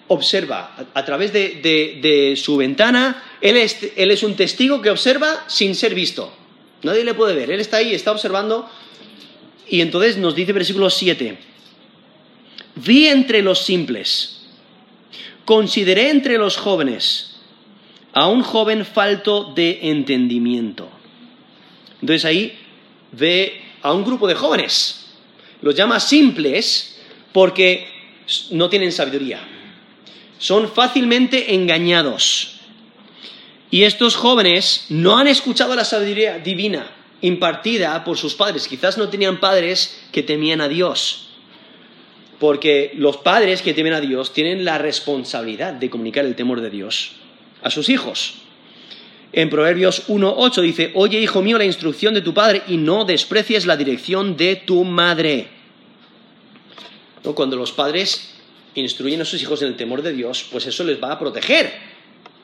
[0.08, 5.74] observa a, través de, su ventana, él es, él es un testigo que observa sin
[5.74, 6.32] ser visto.
[6.82, 8.68] Nadie le puede ver, él está ahí, está observando.
[9.68, 11.38] Y entonces nos dice versículo 7,
[12.76, 14.42] vi entre los simples,
[15.44, 17.36] consideré entre los jóvenes
[18.12, 20.88] a un joven falto de entendimiento.
[22.00, 22.58] Entonces ahí
[23.12, 25.06] ve a un grupo de jóvenes.
[25.62, 26.98] Los llama simples
[27.32, 27.88] porque
[28.50, 29.40] no tienen sabiduría.
[30.38, 32.55] Son fácilmente engañados.
[33.76, 38.68] Y estos jóvenes no han escuchado la sabiduría divina impartida por sus padres.
[38.68, 41.28] Quizás no tenían padres que temían a Dios.
[42.38, 46.70] Porque los padres que temen a Dios tienen la responsabilidad de comunicar el temor de
[46.70, 47.16] Dios
[47.62, 48.36] a sus hijos.
[49.34, 53.66] En Proverbios 1.8 dice, oye hijo mío la instrucción de tu padre y no desprecies
[53.66, 55.48] la dirección de tu madre.
[57.22, 58.36] Cuando los padres
[58.74, 61.95] instruyen a sus hijos en el temor de Dios, pues eso les va a proteger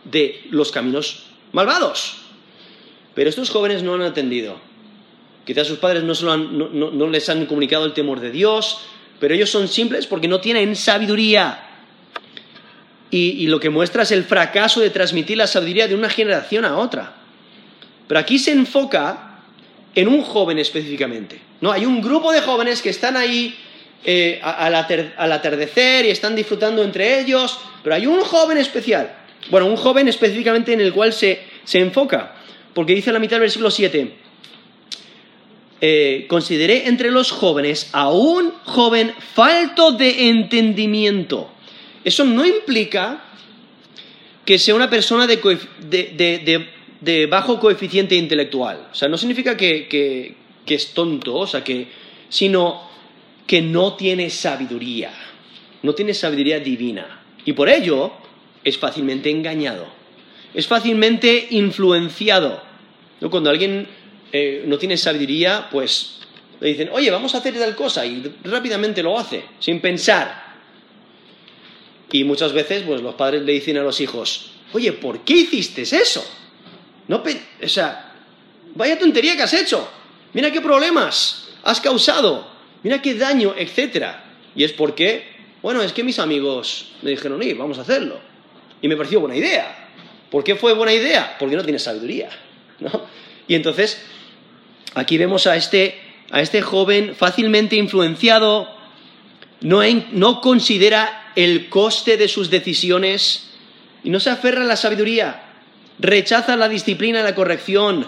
[0.04, 2.18] de los caminos malvados.
[3.14, 4.58] Pero estos jóvenes no han atendido.
[5.44, 8.78] Quizás sus padres no, les han comunicado el temor de Dios,
[9.18, 11.68] pero ellos son simples porque no tienen sabiduría
[13.10, 16.78] y, lo que muestra es el fracaso de transmitir la sabiduría de una generación a
[16.78, 17.12] otra.
[18.08, 19.42] Pero aquí se enfoca
[19.94, 21.38] en un joven específicamente.
[21.60, 21.70] ¿no?
[21.70, 23.54] Hay un grupo de jóvenes que están ahí
[24.04, 24.74] eh, al,
[25.32, 29.14] atardecer y están disfrutando entre ellos, pero hay un joven especial.
[29.50, 31.40] Bueno, un joven específicamente en el cual se,
[31.72, 32.36] enfoca,
[32.74, 34.12] porque dice en la mitad del versículo 7,
[35.80, 41.52] eh, consideré entre los jóvenes a un joven falto de entendimiento
[42.04, 43.22] eso no implica
[44.44, 48.88] que sea una persona de, bajo coeficiente intelectual.
[48.90, 50.34] O sea, no significa que,
[50.66, 51.86] es tonto, o sea, que,
[52.28, 52.90] sino
[53.46, 55.12] que no tiene sabiduría,
[55.82, 57.22] no tiene sabiduría divina.
[57.44, 58.12] Y por ello
[58.64, 59.86] es fácilmente engañado.
[60.54, 62.62] es fácilmente influenciado.
[63.30, 63.88] Cuando alguien
[64.32, 66.18] eh, no tiene sabiduría, pues
[66.60, 70.42] le dicen, oye, vamos a hacer tal cosa, y rápidamente lo hace, sin pensar.
[72.10, 75.82] Y muchas veces, pues los padres le dicen a los hijos, oye, ¿por qué hiciste
[75.82, 76.24] eso?
[77.08, 77.22] No,
[77.62, 78.14] o sea,
[78.74, 79.88] vaya tontería que has hecho.
[80.34, 82.46] Mira qué problemas has causado.
[82.82, 84.24] Mira qué daño, etcétera.
[84.54, 85.24] Y es porque,
[85.62, 88.20] bueno, es que mis amigos me dijeron, oye, vamos a hacerlo.
[88.82, 89.88] Y me pareció buena idea.
[90.30, 91.36] ¿Por qué fue buena idea?
[91.38, 92.28] Porque no tiene sabiduría.
[92.80, 92.90] ¿no?
[93.48, 94.02] Y entonces,
[94.94, 98.68] aquí vemos a este, a este joven fácilmente influenciado,
[99.60, 103.50] no, no considera el coste de sus decisiones
[104.04, 105.42] y no se aferra a la sabiduría,
[105.98, 108.06] rechaza la disciplina y la corrección,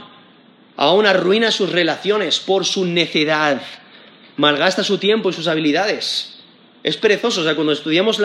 [0.76, 3.62] aún arruina sus relaciones por su necedad,
[4.36, 6.38] malgasta su tiempo y sus habilidades.
[6.82, 8.20] Es perezoso, o sea, cuando estudiamos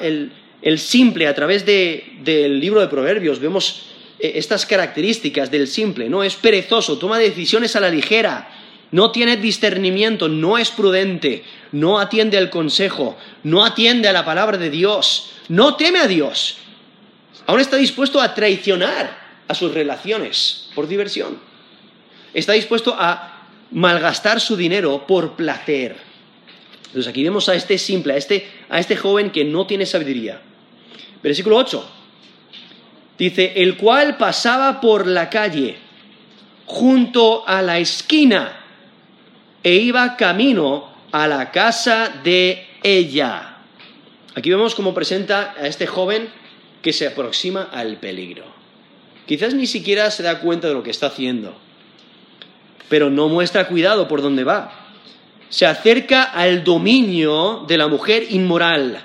[0.00, 3.86] el, el, simple a través del libro de Proverbios, vemos
[4.18, 6.22] eh, estas características del simple, ¿no?
[6.24, 8.48] Es perezoso, toma decisiones a la ligera,
[8.90, 14.56] no tiene discernimiento, no es prudente, no atiende al consejo, no atiende a la palabra
[14.56, 16.58] de Dios, no teme a Dios.
[17.46, 21.38] Aún está dispuesto a traicionar a sus relaciones por diversión.
[22.34, 25.96] Está dispuesto a malgastar su dinero por placer.
[26.86, 30.40] Entonces aquí vemos a este simple, a este, a este joven que no tiene sabiduría.
[31.22, 31.90] Versículo 8.
[33.18, 35.76] Dice, el cual pasaba por la calle
[36.66, 38.60] junto a la esquina
[39.62, 43.56] e iba camino a la casa de ella.
[44.34, 46.28] Aquí vemos cómo presenta a este joven
[46.82, 48.44] que se aproxima al peligro.
[49.26, 51.56] Quizás ni siquiera se da cuenta de lo que está haciendo,
[52.88, 54.86] pero no muestra cuidado por dónde va.
[55.48, 59.02] Se acerca al dominio de la mujer inmoral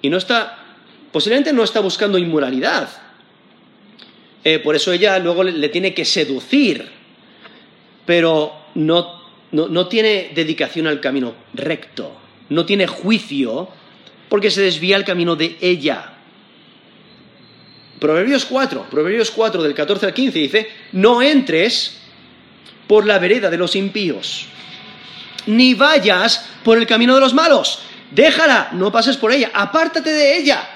[0.00, 0.65] y no está,
[1.16, 2.90] posiblemente no está buscando inmoralidad,
[4.44, 6.86] eh, por eso ella luego le, tiene que seducir,
[8.04, 12.12] pero no, no tiene dedicación al camino recto,
[12.50, 13.66] no tiene juicio,
[14.28, 16.12] porque se desvía el camino de ella.
[17.98, 21.96] Proverbios 4, Proverbios 4 del 14 al 15 dice, no entres
[22.86, 24.48] por la vereda de los impíos,
[25.46, 27.78] ni vayas por el camino de los malos,
[28.10, 30.75] déjala, no pases por ella, apártate de ella,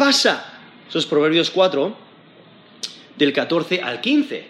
[0.00, 0.46] pasa.
[0.88, 1.94] Eso es Proverbios 4,
[3.18, 4.48] del 14 al 15,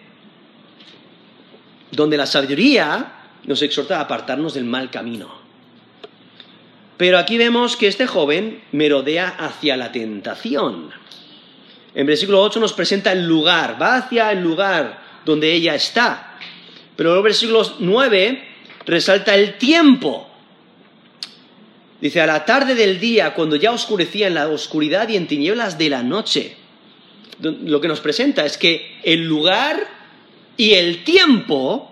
[1.91, 3.15] donde la sabiduría
[3.47, 5.29] nos exhorta a apartarnos del mal camino.
[6.97, 10.91] Pero aquí vemos que este joven merodea hacia la tentación.
[11.97, 16.39] En versículo 8 nos presenta el lugar, va hacia el lugar donde ella está.
[16.95, 18.49] Pero en el versículo 9
[18.87, 20.30] resalta el tiempo.
[22.01, 25.77] Dice, a la tarde del día, cuando ya oscurecía en la oscuridad y en tinieblas
[25.77, 26.57] de la noche
[27.41, 29.87] lo que nos presenta es que el lugar
[30.57, 31.91] y el tiempo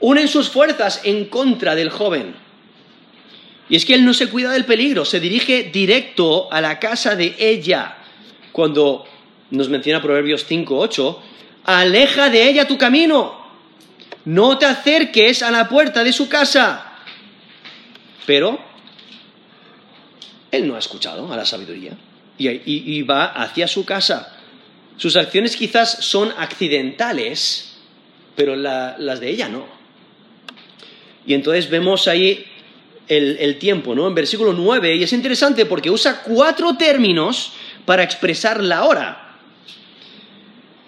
[0.00, 2.34] unen sus fuerzas en contra del joven.
[3.68, 7.16] Y es que él no se cuida del peligro, se dirige directo a la casa
[7.16, 7.98] de ella.
[8.52, 9.04] Cuando
[9.50, 11.18] nos menciona Proverbios 5.8,
[11.64, 13.36] aleja de ella tu camino,
[14.24, 16.87] no te acerques a la puerta de su casa.
[18.28, 18.58] Pero
[20.50, 21.92] él no ha escuchado a la sabiduría
[22.36, 24.36] y, va hacia su casa.
[24.98, 27.72] Sus acciones quizás son accidentales,
[28.36, 29.64] pero las de ella no.
[31.26, 32.44] Y entonces vemos ahí
[33.08, 34.06] el, tiempo, ¿no?
[34.06, 37.52] En versículo 9, y es interesante porque usa cuatro términos
[37.86, 39.38] para expresar la hora.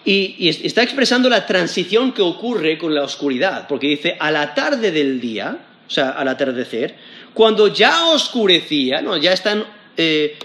[0.04, 4.92] y, está expresando la transición que ocurre con la oscuridad, porque dice a la tarde
[4.92, 6.94] del día, o sea, al atardecer,
[7.34, 9.16] cuando ya oscurecía, ¿no?
[9.16, 9.64] ya están
[9.96, 10.38] eh,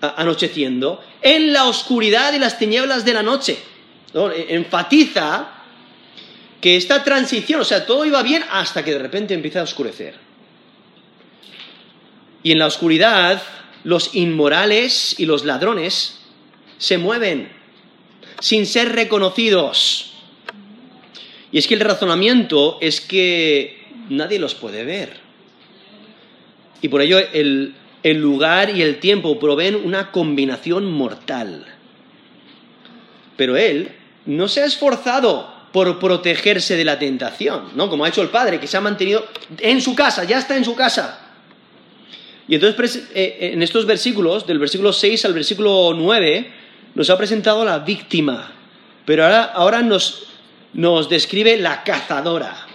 [0.00, 3.58] anocheciendo, en la oscuridad y las tinieblas de la noche.
[4.14, 5.48] E, enfatiza
[6.60, 10.14] que esta transición, o sea, todo iba bien hasta que de repente empieza a oscurecer.
[12.42, 13.42] Y en la oscuridad,
[13.84, 16.20] los inmorales y los ladrones
[16.78, 17.50] se mueven
[18.40, 20.12] sin ser reconocidos.
[21.50, 25.23] Y es que el razonamiento es que nadie los puede ver.
[26.84, 31.64] Y por ello el, el lugar y el tiempo proveen una combinación mortal.
[33.38, 33.92] Pero él
[34.26, 37.88] no se ha esforzado por protegerse de la tentación, ¿no?
[37.88, 39.26] Como ha hecho el padre, que se ha mantenido
[39.60, 41.20] en su casa, ya está en su casa.
[42.48, 46.52] Y entonces eh, en estos versículos, del versículo 6 al versículo 9,
[46.94, 48.52] nos ha presentado la víctima,
[49.06, 50.26] pero ahora, ahora nos,
[50.74, 52.66] nos describe la cazadora,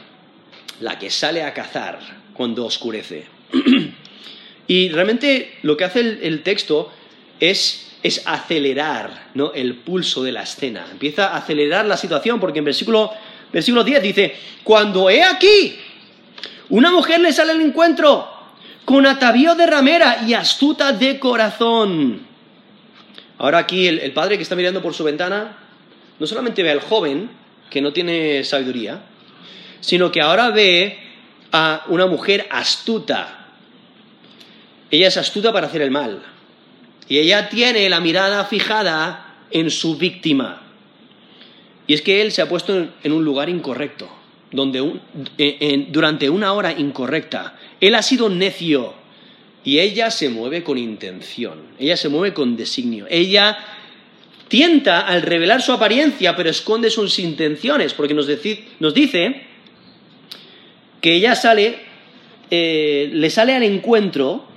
[0.79, 1.99] la que sale a cazar
[2.33, 3.27] cuando oscurece.
[4.69, 6.91] Y realmente lo que hace el, texto
[7.39, 9.51] es es acelerar ¿no?
[9.51, 10.85] el pulso de la escena.
[10.91, 13.11] Empieza a acelerar la situación porque en versículo,
[13.51, 15.75] versículo 10 dice, cuando he aquí,
[16.69, 18.29] una mujer le sale al encuentro
[18.85, 22.21] con atavío de ramera y astuta de corazón.
[23.39, 25.57] Ahora aquí el, el padre que está mirando por su ventana
[26.19, 27.31] no solamente ve al joven
[27.71, 29.01] que no tiene sabiduría,
[29.79, 30.99] sino que ahora ve
[31.51, 33.38] a una mujer astuta.
[34.91, 36.21] Ella es astuta para hacer el mal.
[37.07, 40.61] Y ella tiene la mirada fijada en su víctima.
[41.87, 44.07] Y es que él se ha puesto en un lugar incorrecto,
[44.51, 44.99] donde
[45.89, 47.57] durante una hora incorrecta.
[47.81, 48.93] Él ha sido necio
[49.63, 53.07] y ella se mueve con intención, ella se mueve con designio.
[53.09, 53.57] Ella
[54.47, 59.41] tienta al revelar su apariencia, pero esconde sus intenciones, porque nos, dice
[61.01, 61.77] que ella sale,
[62.51, 64.48] eh, le sale al encuentro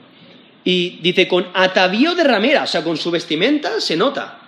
[0.64, 4.38] y dice, con atavío de ramera, o sea, con su vestimenta se nota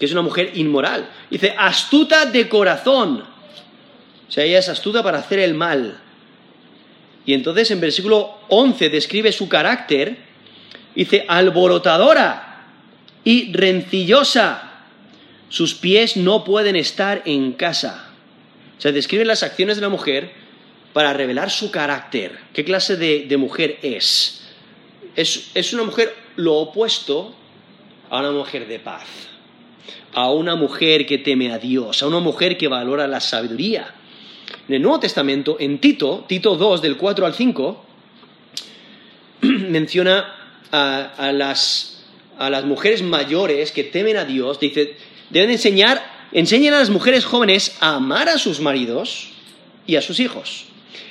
[0.00, 1.10] que es una mujer inmoral.
[1.30, 3.22] Dice, astuta de corazón.
[4.26, 6.00] O sea, ella es astuta para hacer el mal.
[7.26, 10.16] Y entonces en versículo 11 describe su carácter.
[10.94, 12.64] Dice, alborotadora
[13.24, 14.86] y rencillosa.
[15.50, 18.06] Sus pies no pueden estar en casa.
[18.78, 20.32] O sea, describe las acciones de la mujer
[20.94, 22.38] para revelar su carácter.
[22.54, 24.39] ¿Qué clase de mujer es?
[25.16, 27.34] Es, una mujer lo opuesto
[28.08, 29.06] a una mujer de paz,
[30.14, 33.94] a una mujer que teme a Dios, a una mujer que valora la sabiduría.
[34.68, 37.84] En el Nuevo Testamento, en Tito, Tito 2, del 4 al 5,
[39.42, 40.36] menciona
[40.70, 42.04] a, las,
[42.38, 44.96] a, las, mujeres mayores que temen a Dios, dice,
[45.30, 49.28] deben enseñar, enseñan a las mujeres jóvenes a amar a sus maridos
[49.86, 50.66] y a sus hijos,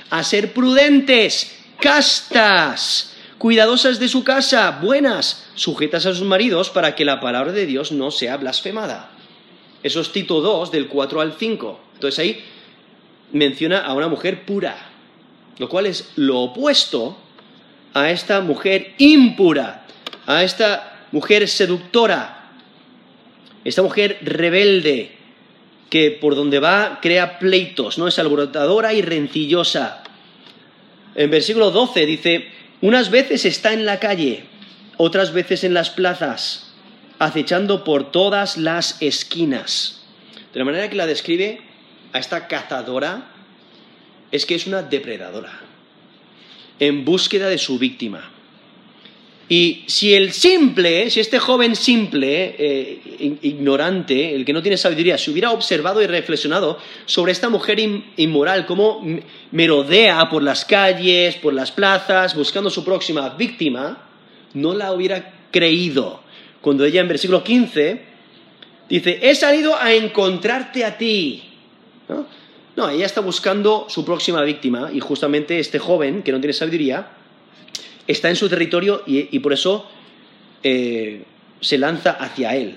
[0.09, 7.05] a ser prudentes, castas, cuidadosas de su casa, buenas, sujetas a sus maridos para que
[7.05, 9.11] la palabra de Dios no sea blasfemada.
[9.81, 11.79] Eso es Tito 2, del 4 al 5.
[11.95, 12.43] Entonces ahí
[13.31, 14.75] menciona a una mujer pura,
[15.57, 17.17] lo cual es lo opuesto
[17.93, 19.85] a esta mujer impura,
[20.27, 22.51] a esta mujer seductora,
[23.63, 25.17] esta mujer rebelde,
[25.89, 28.07] que por donde va crea pleitos, ¿no?
[28.07, 30.03] Es alborotadora y rencillosa.
[31.15, 34.43] En versículo 12 dice, unas veces está en la calle,
[34.97, 36.71] otras veces en las plazas,
[37.19, 40.03] acechando por todas las esquinas.
[40.53, 41.61] De la manera que la describe
[42.13, 43.31] a esta cazadora,
[44.31, 45.59] es que es una depredadora,
[46.79, 48.31] en búsqueda de su víctima.
[49.51, 55.17] Y si el simple, si este joven simple, eh, ignorante, el que no tiene sabiduría,
[55.17, 56.77] se hubiera observado y reflexionado
[57.07, 57.79] sobre esta mujer
[58.17, 59.03] inmoral, cómo
[59.51, 64.07] merodea por las calles, por las plazas, buscando su próxima víctima,
[64.53, 66.21] no la hubiera creído.
[66.61, 68.03] Cuando ella en versículo 15
[68.87, 71.43] dice, he salido a encontrarte a ti.
[72.75, 77.13] No, ella está buscando su próxima víctima y justamente este joven que no tiene sabiduría
[78.09, 79.85] está en su territorio y, por eso
[80.63, 81.23] eh,
[81.61, 82.75] se lanza hacia él.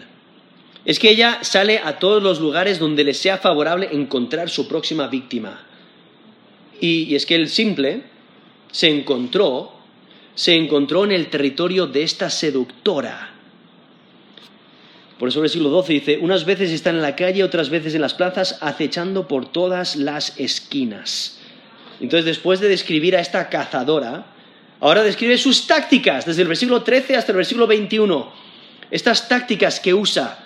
[0.85, 5.07] Es que ella sale a todos los lugares donde le sea favorable encontrar su próxima
[5.07, 5.65] víctima.
[6.81, 8.03] Y, es que el simple
[8.71, 9.73] se encontró,
[10.35, 13.31] se encontró en el territorio de esta seductora.
[15.19, 18.03] Por eso el siglo 12 dice, unas veces está en la calle, otras veces en
[18.03, 21.39] las plazas, acechando por todas las esquinas.
[22.01, 24.27] Entonces, después de describir a esta cazadora,
[24.83, 28.33] Ahora describe sus tácticas, desde el versículo 13 hasta el versículo 21.
[28.91, 30.45] Estas tácticas que usa,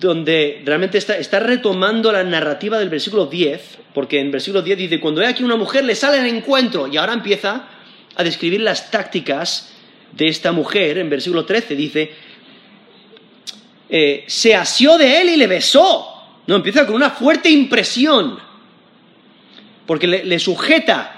[0.00, 5.20] donde realmente está, retomando la narrativa del versículo 10, porque en versículo 10 dice, cuando
[5.20, 7.68] ve aquí una mujer le sale al encuentro, y ahora empieza
[8.16, 9.70] a describir las tácticas
[10.12, 12.10] de esta mujer, en versículo 13 dice,
[13.90, 16.06] eh, se asió de él y le besó.
[16.46, 18.38] No, empieza con una fuerte impresión,
[19.84, 21.15] porque le sujeta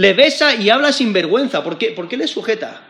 [0.00, 1.62] le besa y habla sin vergüenza.
[1.62, 1.88] ¿Por qué?
[1.90, 2.80] ¿Por qué le sujeta?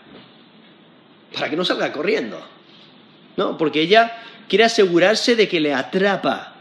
[1.34, 2.40] Para que no salga corriendo.
[3.36, 4.16] No, porque ella
[4.48, 6.54] quiere asegurarse de que le atrapa.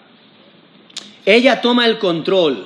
[1.23, 2.65] Ella toma el control.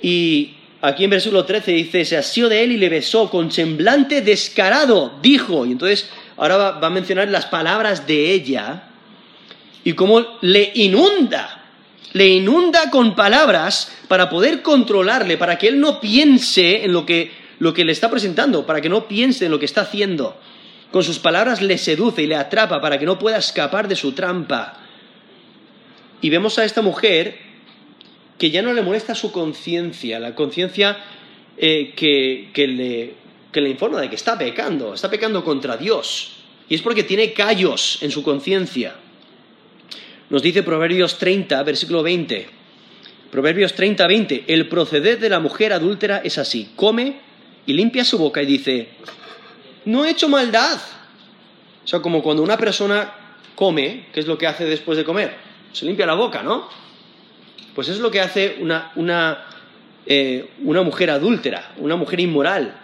[0.00, 4.22] Y aquí en versículo 13 dice, se asió de él y le besó con semblante
[4.22, 5.66] descarado, dijo.
[5.66, 6.08] Y entonces
[6.38, 8.84] ahora va a mencionar las palabras de ella
[9.84, 11.65] y cómo le inunda
[12.16, 17.30] le inunda con palabras para poder controlarle, para que él no piense en lo que,
[17.58, 20.34] lo que le está presentando, para que no piense en lo que está haciendo.
[20.90, 24.12] Con sus palabras le seduce y le atrapa para que no pueda escapar de su
[24.12, 24.80] trampa.
[26.22, 27.36] Y vemos a esta mujer
[28.38, 30.96] que ya no le molesta su conciencia, la conciencia
[31.58, 33.12] eh, que, le,
[33.52, 36.36] que le informa de que está pecando, está pecando contra Dios.
[36.66, 38.94] Y es porque tiene callos en su conciencia.
[40.28, 42.46] Nos dice Proverbios 30, versículo 20.
[43.30, 44.44] Proverbios 30, 20.
[44.48, 46.70] El proceder de la mujer adúltera es así.
[46.74, 47.20] Come
[47.66, 48.88] y limpia su boca y dice,
[49.84, 50.80] no he hecho maldad.
[51.84, 53.12] O sea, como cuando una persona
[53.54, 55.34] come, ¿qué es lo que hace después de comer?
[55.72, 56.68] Se limpia la boca, ¿no?
[57.74, 59.46] Pues es lo que hace una, una,
[60.06, 62.80] eh, una mujer adúltera, una mujer inmoral,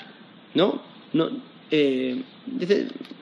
[0.55, 0.82] ¿no?
[1.12, 1.30] no
[1.70, 2.22] eh,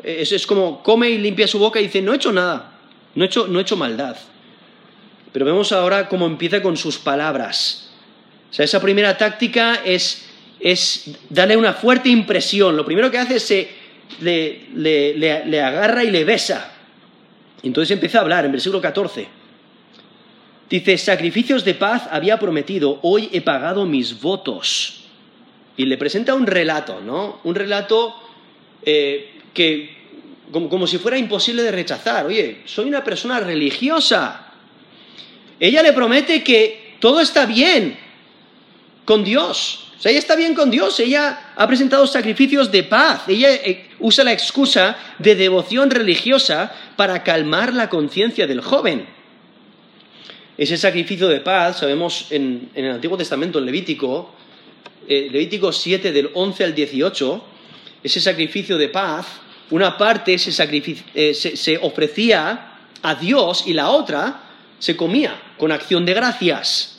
[0.03, 2.80] es, es, como come y limpia su boca y dice, no he hecho nada,
[3.15, 4.17] no he hecho, no he hecho maldad.
[5.33, 7.91] Pero vemos ahora cómo empieza con sus palabras.
[8.51, 12.77] O sea, esa primera táctica es, es darle una fuerte impresión.
[12.77, 13.71] Lo primero que hace es se,
[14.21, 16.73] le, le, le, le agarra y le besa.
[17.63, 19.41] Entonces empieza a hablar en versículo 14.
[20.69, 25.05] Dice, sacrificios de paz había prometido, hoy he pagado mis votos.
[25.77, 27.41] Y le presenta un relato, ¿no?
[27.43, 28.15] Un relato
[28.85, 30.00] eh, que,
[30.53, 32.27] como, como, si fuera imposible de rechazar.
[32.27, 34.53] Oye, soy una persona religiosa.
[35.59, 37.99] Ella le promete que todo está bien
[39.05, 39.87] con Dios.
[39.99, 40.99] O sea, ella está bien con Dios.
[41.01, 43.29] Ella ha presentado sacrificios de paz.
[43.29, 49.07] Ella eh, usa la excusa de devoción religiosa para calmar la conciencia del joven.
[50.57, 54.35] Ese sacrificio de paz, sabemos en, en el Antiguo Testamento, en Levítico,
[55.09, 57.45] eh, Levítico 7 del 11 al 18,
[58.05, 59.27] ese sacrificio de paz,
[59.71, 60.51] una parte se,
[61.15, 64.43] eh, se, se, ofrecía a Dios y la otra
[64.79, 66.99] se comía con acción de gracias.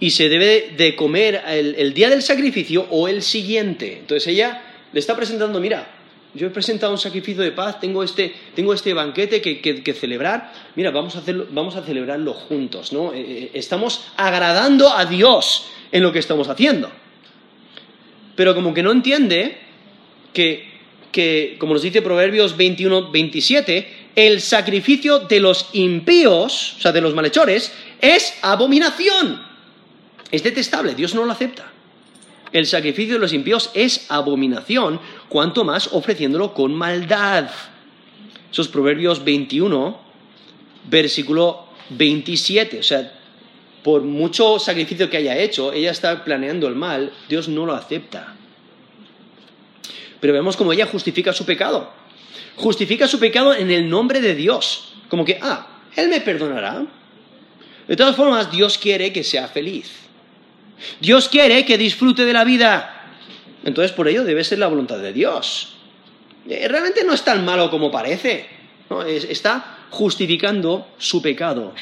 [0.00, 3.98] Y se debe de comer el, día del sacrificio o el siguiente.
[4.00, 4.62] Entonces ella
[4.92, 5.88] le está presentando, mira,
[6.34, 9.94] yo he presentado un sacrificio de paz, tengo este, tengo este banquete que, que, que,
[9.94, 13.14] celebrar, mira, vamos a, hacerlo, vamos a celebrarlo juntos, ¿no?
[13.14, 16.90] Eh, estamos agradando a Dios en lo que estamos haciendo.
[18.34, 19.58] Pero como que no entiende
[20.32, 20.73] que,
[21.14, 27.00] que como nos dice Proverbios 21, 27, el sacrificio de los impíos, o sea, de
[27.00, 29.40] los malhechores, es abominación.
[30.32, 31.70] Es detestable, Dios no lo acepta.
[32.52, 34.98] El sacrificio de los impíos es abominación,
[35.28, 37.48] cuanto más ofreciéndolo con maldad.
[38.50, 39.96] Esos Proverbios 21,
[40.90, 42.80] versículo 27.
[42.80, 43.12] O sea,
[43.84, 48.34] por mucho sacrificio que haya hecho, ella está planeando el mal, Dios no lo acepta.
[50.24, 51.92] Pero vemos cómo ella justifica su pecado.
[52.56, 54.94] Justifica su pecado en el nombre de Dios.
[55.10, 56.86] Como que, ah, Él me perdonará.
[57.86, 59.92] De todas formas, Dios quiere que sea feliz.
[60.98, 63.04] Dios quiere que disfrute de la vida.
[63.66, 65.74] Entonces, por ello debe ser la voluntad de Dios.
[66.48, 68.46] Eh, realmente no es tan malo como parece.
[69.06, 71.74] Está justificando su pecado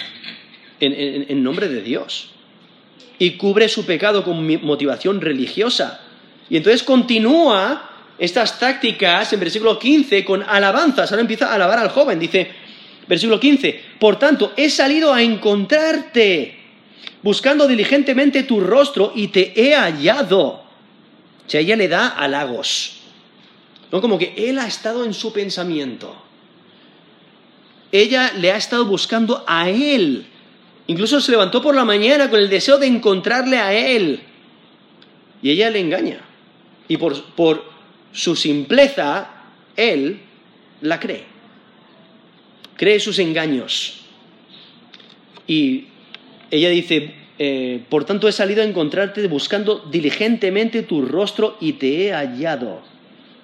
[0.81, 2.31] en, nombre de Dios.
[3.21, 6.01] Y cubre su pecado con motivación religiosa.
[6.51, 11.11] Y entonces continúa estas tácticas en versículo 15 con alabanzas.
[11.11, 12.19] Ahora empieza a alabar al joven.
[12.19, 12.51] Dice,
[13.07, 16.59] versículo 15, por tanto, he salido a encontrarte
[17.23, 20.41] buscando diligentemente tu rostro y te he hallado.
[20.45, 23.01] O sea, ella le da halagos.
[23.91, 24.01] ¿no?
[24.01, 26.15] Como que él ha estado en su pensamiento.
[27.91, 30.27] Ella le ha estado buscando a él.
[30.87, 34.21] Incluso se levantó por la mañana con el deseo de encontrarle a él.
[35.43, 36.21] Y ella le engaña.
[36.89, 37.72] Y por, por
[38.13, 39.31] su simpleza,
[39.77, 40.21] él
[40.81, 41.25] la cree.
[42.77, 44.01] Cree sus engaños.
[45.47, 45.87] Y
[46.51, 52.07] ella dice, eh, por tanto he salido a encontrarte buscando diligentemente tu rostro y te
[52.07, 52.83] he hallado.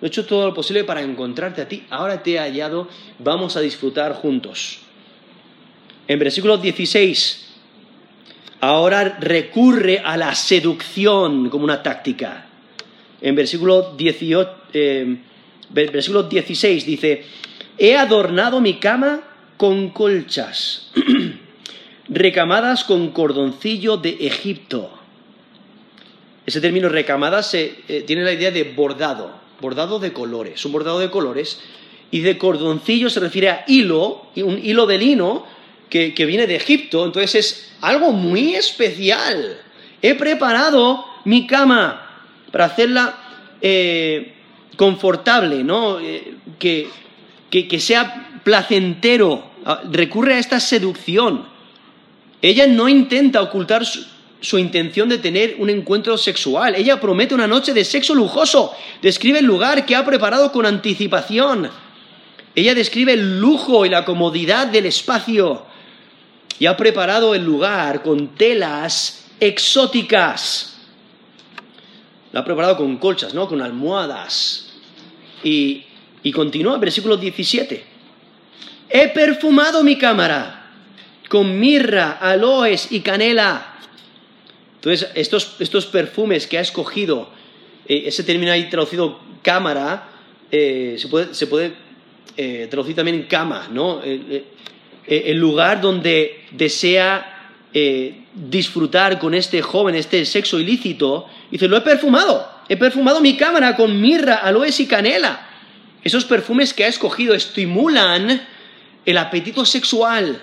[0.01, 2.89] He hecho todo lo posible para encontrarte a ti, ahora te he hallado,
[3.19, 4.81] vamos a disfrutar juntos.
[6.07, 7.47] En versículo 16,
[8.61, 12.47] ahora recurre a la seducción como una táctica.
[13.21, 15.17] En versículo, 18, eh,
[15.71, 17.25] versículo 16 dice,
[17.77, 19.21] he adornado mi cama
[19.57, 20.91] con colchas.
[22.09, 24.91] recamadas con cordoncillo de Egipto.
[26.47, 31.11] Ese término recamadas eh, tiene la idea de bordado, bordado de colores, un bordado de
[31.11, 31.61] colores,
[32.11, 35.45] y de cordoncillo se refiere a hilo, un hilo de lino
[35.91, 39.59] que, que viene de Egipto, entonces es algo muy especial.
[40.01, 43.19] He preparado mi cama para hacerla
[43.61, 44.37] eh,
[44.79, 46.01] confortable, ¿no?
[46.01, 46.89] Eh, que,
[47.51, 49.51] que, que sea placentero.
[49.67, 51.59] Ah, recurre a esta seducción
[52.41, 56.77] ella no intenta ocultar su, intención de tener un encuentro sexual.
[56.77, 58.73] Ella promete una noche de sexo lujoso.
[59.03, 61.69] Describe el lugar que ha preparado con anticipación.
[62.55, 65.65] Ella describe el lujo y la comodidad del espacio.
[66.61, 70.77] Y ha preparado el lugar con telas exóticas.
[72.33, 73.49] Lo ha preparado con colchas, ¿no?
[73.49, 74.68] Con almohadas.
[75.45, 75.85] Y,
[76.23, 77.85] Y continúa, versículo 17.
[78.91, 80.59] He perfumado mi cámara
[81.29, 83.75] con mirra, aloes y canela.
[84.77, 87.31] Entonces, estos, estos perfumes que ha escogido,
[87.87, 90.09] eh, ese término ahí traducido cámara,
[90.51, 91.73] eh, se puede, se puede
[92.37, 94.01] eh, traducir también cama, ¿no?
[94.03, 97.55] el lugar donde desea
[98.35, 103.77] disfrutar con este joven, este sexo ilícito, dice, lo he perfumado, he perfumado mi cámara
[103.77, 105.49] con mirra, aloes y canela.
[106.05, 108.47] Esos perfumes que ha escogido estimulan
[109.05, 110.43] el apetito sexual.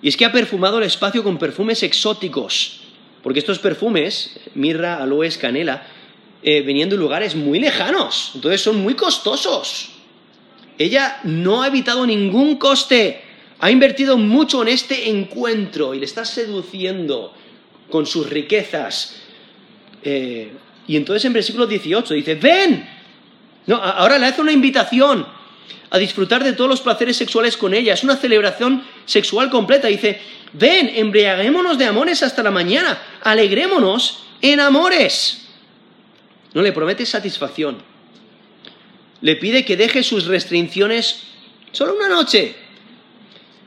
[0.00, 2.80] Y es que ha perfumado el espacio con perfumes exóticos,
[3.22, 5.86] porque estos perfumes, mirra, aloes, canela,
[6.42, 9.90] eh, venían de lugares muy lejanos, entonces son muy costosos.
[10.78, 13.22] Ella no ha evitado ningún coste,
[13.58, 17.34] ha invertido mucho en este encuentro y le está seduciendo
[17.90, 19.16] con sus riquezas.
[20.04, 20.52] Eh,
[20.88, 22.88] y entonces en versículo 18 dice, ven,
[23.66, 25.26] no, ahora le hace una invitación
[25.90, 27.92] a disfrutar de todos los placeres sexuales con ella.
[27.92, 29.88] Es una celebración sexual completa.
[29.88, 30.18] Dice,
[30.54, 35.46] ven, embriaguémonos de amores hasta la mañana, alegrémonos en amores.
[36.54, 37.82] No le promete satisfacción.
[39.20, 41.24] Le pide que deje sus restricciones
[41.72, 42.54] solo una noche.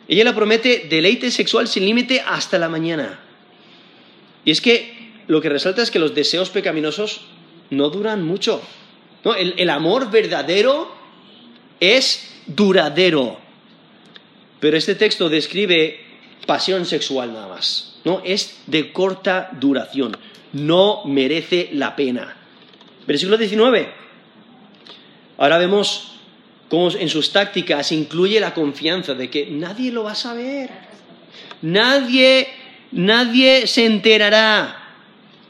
[0.08, 3.20] Ella le promete deleite sexual sin límite hasta la mañana.
[4.44, 5.01] Y es que
[5.32, 7.22] lo que resalta es que los deseos pecaminosos
[7.70, 8.62] no duran mucho
[9.24, 10.92] el, amor verdadero
[11.80, 13.40] es duradero.
[14.60, 16.00] Pero este texto describe
[16.46, 18.00] pasión sexual nada más.
[18.04, 18.22] ¿no?
[18.26, 20.18] Es de corta duración.
[20.54, 22.36] No merece la pena.
[23.08, 23.90] Versículo 19.
[25.38, 26.14] Ahora vemos
[26.70, 30.70] cómo en sus tácticas incluye la confianza de que nadie lo va a saber.
[31.62, 32.48] Nadie,
[32.92, 34.81] nadie se enterará.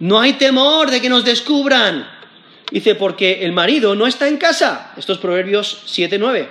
[0.02, 2.08] No hay temor de que nos descubran.
[2.72, 4.94] Dice, porque el marido no está en casa.
[4.98, 6.50] Estos proverbios 7.9.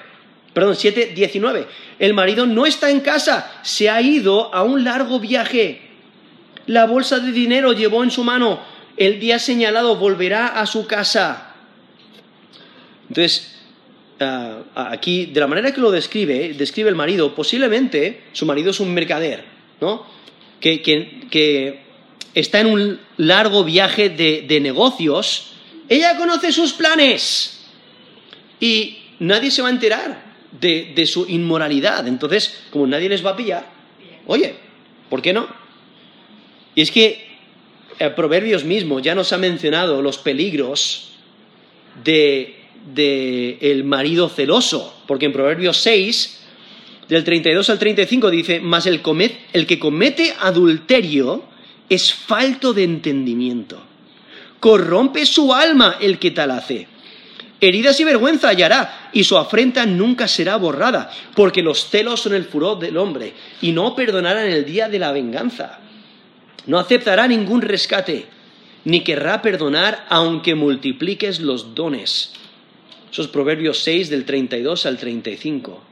[0.52, 1.66] Perdón, 7.19.
[1.98, 5.82] El marido no está en casa, se ha ido a un largo viaje.
[6.66, 8.60] La bolsa de dinero llevó en su mano.
[8.96, 11.54] El día señalado volverá a su casa.
[13.08, 13.60] Entonces,
[14.20, 18.80] ah, aquí, de la manera que lo describe, describe el marido, posiblemente su marido es
[18.80, 19.44] un mercader,
[19.80, 20.06] ¿no?
[20.60, 21.80] Que,
[22.34, 25.50] está en un largo viaje de negocios
[25.90, 27.58] ella conoce sus planes
[28.60, 30.22] y nadie se va a enterar
[30.52, 32.06] de, su inmoralidad.
[32.06, 33.68] Entonces, como nadie les va a pillar,
[34.26, 34.54] oye,
[35.10, 35.48] ¿por qué no?
[36.76, 37.26] Y es que
[37.98, 41.10] el Proverbios mismo ya nos ha mencionado los peligros
[42.04, 42.54] de,
[43.60, 46.40] el marido celoso, porque en Proverbios 6,
[47.08, 49.00] del 32 al 35 dice, mas el,
[49.52, 51.49] el que comete adulterio
[51.90, 53.90] es falto de entendimiento
[54.60, 56.86] corrompe su alma el que tal hace.
[57.62, 62.44] Heridas y vergüenza hallará, y su afrenta nunca será borrada, porque los celos son el
[62.44, 65.80] furor del hombre, y no perdonará en el día de la venganza.
[66.66, 68.26] No aceptará ningún rescate,
[68.84, 72.32] ni querrá perdonar aunque multipliques los dones.
[73.12, 75.82] Esos proverbios 6 del 32 al 35.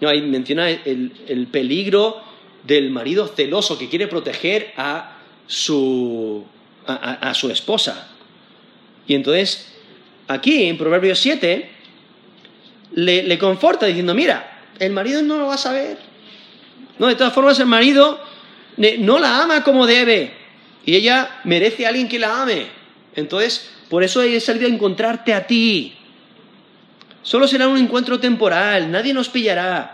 [0.00, 2.20] No, ahí menciona el peligro
[2.64, 6.44] del marido celoso que quiere proteger a su
[6.86, 8.08] a, su esposa.
[9.06, 9.72] Y entonces,
[10.28, 11.70] aquí en Proverbios 7,
[12.94, 15.98] le, conforta diciendo, mira, el marido no lo va a saber.
[16.98, 18.20] No, de todas formas, el marido
[18.98, 20.32] no la ama como debe.
[20.86, 22.66] Y ella merece a alguien que la ame.
[23.16, 25.94] Entonces, por eso he salido a encontrarte a ti.
[27.22, 29.93] Solo será un encuentro temporal, nadie nos pillará.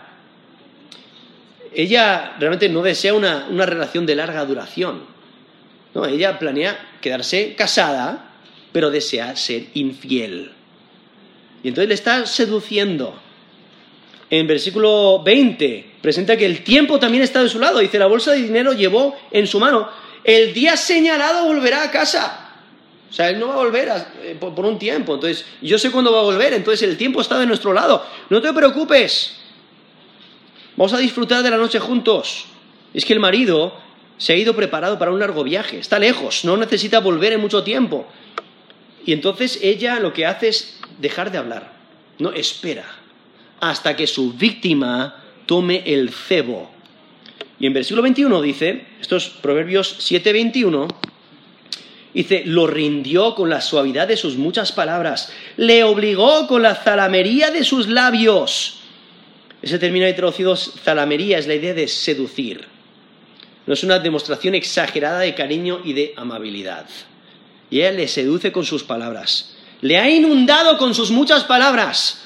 [1.74, 5.02] Ella realmente no desea una relación de larga duración.
[5.94, 8.32] No, ella planea quedarse casada,
[8.72, 10.52] pero desea ser infiel.
[11.62, 13.18] Y entonces le está seduciendo.
[14.30, 17.80] En versículo 20 presenta que el tiempo también está de su lado.
[17.80, 19.88] Dice, la bolsa de dinero llevó en su mano.
[20.22, 22.46] El día señalado volverá a casa.
[23.10, 23.90] O sea, él no va a volver
[24.22, 25.14] eh, por, un tiempo.
[25.14, 26.54] Entonces, yo sé cuándo va a volver.
[26.54, 28.06] Entonces, el tiempo está de nuestro lado.
[28.28, 29.36] No te preocupes.
[30.80, 32.46] Vamos a disfrutar de la noche juntos.
[32.94, 33.74] Es que el marido
[34.16, 37.62] se ha ido preparado para un largo viaje, está lejos, no necesita volver en mucho
[37.62, 38.06] tiempo.
[39.04, 41.70] Y entonces ella lo que hace es dejar de hablar,
[42.18, 42.86] no espera
[43.60, 46.70] hasta que su víctima tome el cebo.
[47.58, 50.88] Y en versículo 21 dice, estos Proverbios 7:21,
[52.14, 57.50] dice, lo rindió con la suavidad de sus muchas palabras, le obligó con la zalamería
[57.50, 58.79] de sus labios.
[59.62, 62.66] Ese término ahí traducido, zalamería, es la idea de seducir.
[63.66, 66.86] No es una demostración exagerada de cariño y de amabilidad.
[67.70, 69.54] Y ella le seduce con sus palabras.
[69.82, 72.22] Le ha inundado con sus muchas palabras.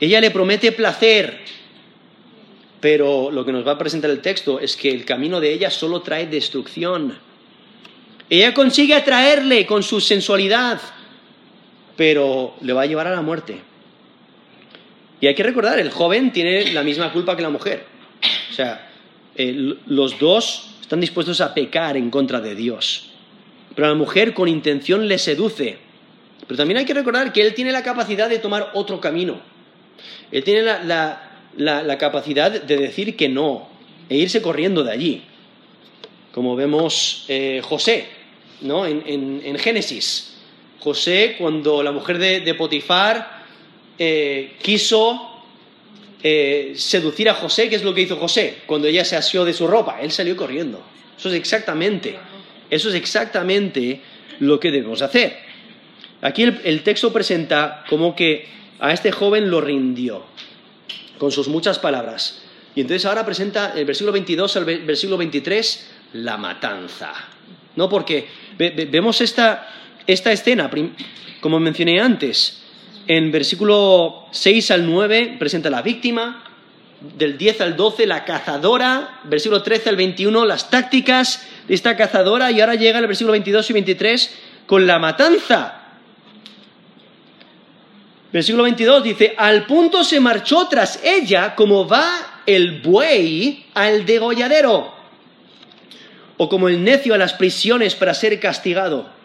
[0.00, 1.40] Ella le promete placer.
[2.80, 5.70] Pero lo que nos va a presentar el texto es que el camino de ella
[5.70, 7.18] solo trae destrucción.
[8.28, 10.80] Ella consigue atraerle con su sensualidad,
[11.96, 13.60] pero le va a llevar a la muerte.
[15.20, 17.84] Y hay que recordar, el joven tiene la misma culpa que la mujer.
[18.50, 18.90] O sea,
[19.86, 23.10] los dos están dispuestos a pecar en contra de Dios.
[23.74, 25.78] Pero la mujer con intención le seduce.
[26.46, 29.40] Pero también hay que recordar que él tiene la capacidad de tomar otro camino.
[30.30, 33.68] Él tiene la, capacidad de decir que no
[34.08, 35.22] e irse corriendo de allí.
[36.32, 38.06] Como vemos eh, José,
[38.60, 38.86] ¿no?
[38.86, 40.34] En, Génesis.
[40.78, 43.35] José, cuando la mujer de, Potifar
[43.98, 45.36] eh, quiso
[46.22, 48.58] eh, seducir a José, ¿qué es lo que hizo José?
[48.66, 50.82] Cuando ella se asió de su ropa, él salió corriendo.
[51.18, 52.18] Eso es exactamente,
[52.68, 54.00] eso es exactamente
[54.40, 55.38] lo que debemos hacer.
[56.20, 58.48] Aquí el, texto presenta como que
[58.80, 60.24] a este joven lo rindió
[61.18, 62.42] con sus muchas palabras.
[62.74, 67.12] Y entonces ahora presenta el versículo 22 al versículo 23 la matanza.
[67.76, 67.88] ¿No?
[67.88, 68.26] Porque
[68.58, 69.68] vemos esta,
[70.06, 70.70] esta escena,
[71.40, 72.62] como mencioné antes,
[73.06, 76.42] en versículo 6 al 9 presenta la víctima,
[77.00, 82.50] del 10 al 12 la cazadora, versículo 13 al 21 las tácticas de esta cazadora
[82.50, 84.34] y ahora llega el versículo 22 y 23
[84.66, 85.82] con la matanza.
[88.32, 94.94] Versículo 22 dice, al punto se marchó tras ella como va el buey al degolladero,
[96.36, 99.15] o como el necio a las prisiones para ser castigado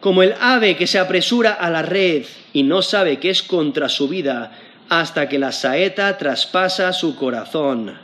[0.00, 3.88] como el ave que se apresura a la red y no sabe que es contra
[3.88, 4.52] su vida
[4.88, 7.96] hasta que la saeta traspasa su corazón.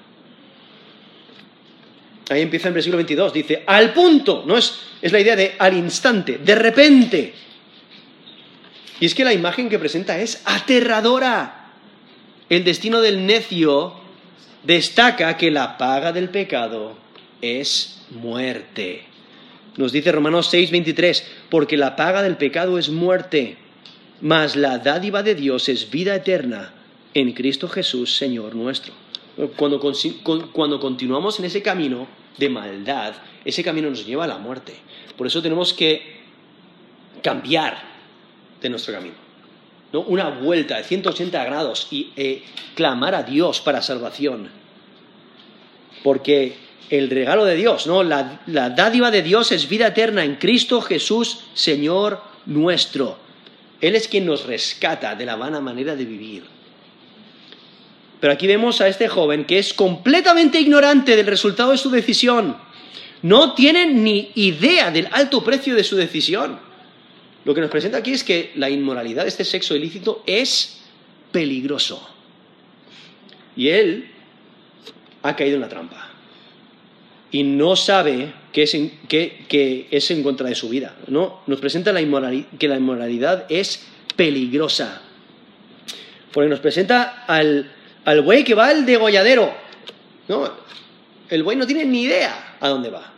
[2.29, 5.55] Ahí empieza en el versículo 22, dice, al punto, no es, es la idea de
[5.59, 7.35] al instante, de repente.
[8.99, 11.73] Y es que la imagen que presenta es aterradora.
[12.49, 13.95] El destino del necio
[14.65, 16.97] destaca que la paga del pecado
[17.41, 19.05] es muerte.
[19.77, 23.59] Nos dice Romanos 6, 23, porque la paga del pecado es muerte,
[24.21, 26.73] mas la dádiva de Dios es vida eterna
[27.13, 28.95] en Cristo Jesús, Señor nuestro.
[29.57, 29.81] Cuando,
[30.53, 32.09] cuando continuamos en ese camino
[32.39, 33.15] de maldad,
[33.45, 34.75] ese camino nos lleva a la muerte.
[35.17, 36.17] Por eso tenemos que
[37.23, 37.83] cambiar
[38.61, 39.15] de nuestro camino.
[39.93, 40.01] ¿no?
[40.01, 42.43] Una vuelta de 180 grados y eh,
[42.75, 44.49] clamar a Dios para salvación.
[46.03, 46.57] Porque
[46.91, 48.03] el regalo de Dios, ¿no?
[48.03, 53.19] La, dádiva de Dios es vida eterna en Cristo Jesús, Señor nuestro.
[53.81, 56.45] Él es quien nos rescata de la vana manera de vivir.
[58.21, 62.57] Pero aquí vemos a este joven que es completamente ignorante del resultado de su decisión.
[63.23, 66.59] No tiene ni idea del alto precio de su decisión.
[67.45, 70.81] Lo que nos presenta aquí es que la inmoralidad de este sexo ilícito es
[71.33, 72.09] peligroso.
[73.57, 74.11] Y él
[75.23, 76.16] ha caído en la trampa
[77.31, 80.95] y no sabe que es en, que, es en contra de su vida.
[81.09, 81.41] ¿no?
[81.47, 82.01] Nos presenta la
[82.59, 85.03] que la inmoralidad es peligrosa.
[86.33, 87.73] Porque nos presenta al,
[88.05, 89.53] al buey que va al degolladero.
[90.29, 90.51] ¿no?
[91.29, 93.13] El buey no tiene ni idea a dónde va.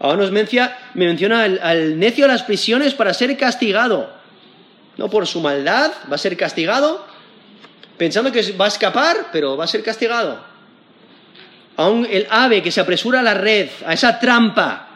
[0.00, 4.16] Ahora nos menciona, me menciona al, al necio a las prisiones para ser castigado.
[4.96, 7.04] No por su maldad, va a ser castigado,
[7.96, 10.47] pensando que va a escapar, pero va a ser castigado
[11.78, 14.88] aún el ave que se apresura a la red, a esa trampa,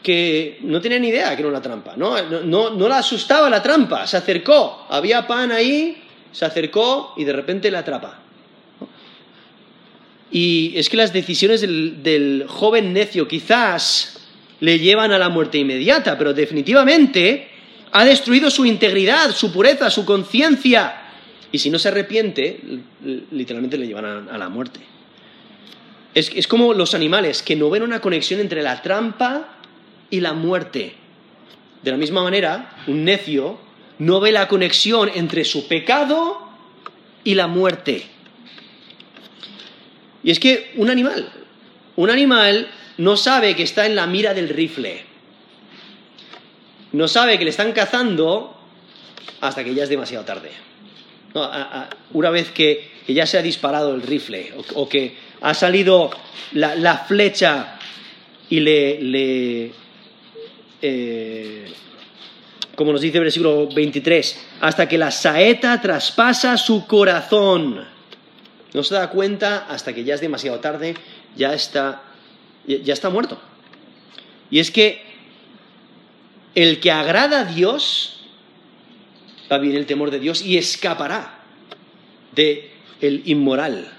[0.00, 2.22] que no tenía ni idea que era una trampa, ¿no?
[2.44, 6.00] No, no, la asustaba la trampa, se acercó, había pan ahí,
[6.30, 8.20] se acercó y de repente la atrapa.
[10.30, 14.28] Y es que las decisiones del, del joven necio quizás
[14.60, 17.48] le llevan a la muerte inmediata, pero definitivamente
[17.90, 21.02] ha destruido su integridad, su pureza, su conciencia.
[21.50, 22.60] Y si no se arrepiente,
[23.32, 24.95] literalmente le llevan a la muerte.
[26.16, 29.48] Es, como los animales que no ven una conexión entre la trampa
[30.08, 30.94] y la muerte.
[31.82, 33.58] De la misma manera, un necio
[33.98, 36.40] no ve la conexión entre su pecado
[37.22, 38.06] y la muerte.
[40.24, 41.30] Y es que un animal,
[41.96, 45.04] un animal no sabe que está en la mira del rifle.
[46.92, 48.58] No sabe que le están cazando
[49.42, 50.50] hasta que ya es demasiado tarde.
[52.14, 56.10] una vez que, ya se ha disparado el rifle o que ha salido
[56.52, 57.78] la, flecha
[58.48, 59.72] y le,
[60.82, 61.72] eh,
[62.74, 67.84] como nos dice el versículo 23, hasta que la saeta traspasa su corazón.
[68.74, 70.94] No se da cuenta hasta que ya es demasiado tarde,
[71.36, 72.02] ya está,
[72.66, 73.40] ya está muerto.
[74.50, 75.02] Y es que
[76.54, 78.20] el que agrada a Dios
[79.50, 81.40] va a vivir el temor de Dios y escapará
[82.34, 82.70] de
[83.00, 83.95] el inmoral.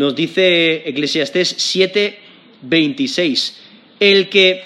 [0.00, 3.52] Nos dice Eclesiastés 7:26,
[4.00, 4.64] el que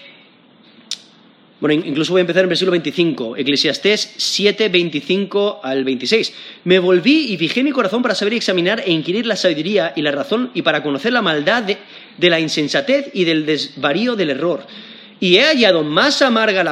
[1.58, 6.32] bueno, incluso voy a empezar en versículo 25, Eclesiastés 7, 25 al 26.
[6.62, 10.02] Me volví y fijé mi corazón para saber y examinar e inquirir la sabiduría y
[10.02, 11.78] la razón y para conocer la maldad de,
[12.30, 14.64] la insensatez y del desvarío del error.
[15.18, 16.62] Y he hallado más amarga,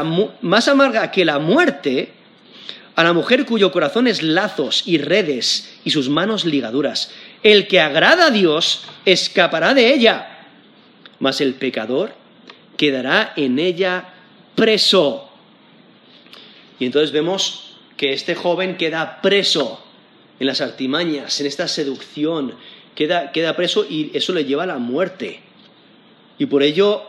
[0.41, 2.11] más amarga que la muerte
[2.95, 7.11] a la mujer cuyo corazón es lazos y redes y sus manos ligaduras.
[7.43, 10.47] El que agrada a Dios escapará de ella,
[11.19, 12.15] mas el pecador
[12.77, 14.13] quedará en ella
[14.55, 15.29] preso.
[16.79, 19.83] Y entonces vemos que este joven queda preso
[20.39, 22.55] en las artimañas, en esta seducción,
[22.95, 25.41] queda, preso y eso le lleva a la muerte.
[26.39, 27.05] Y por ello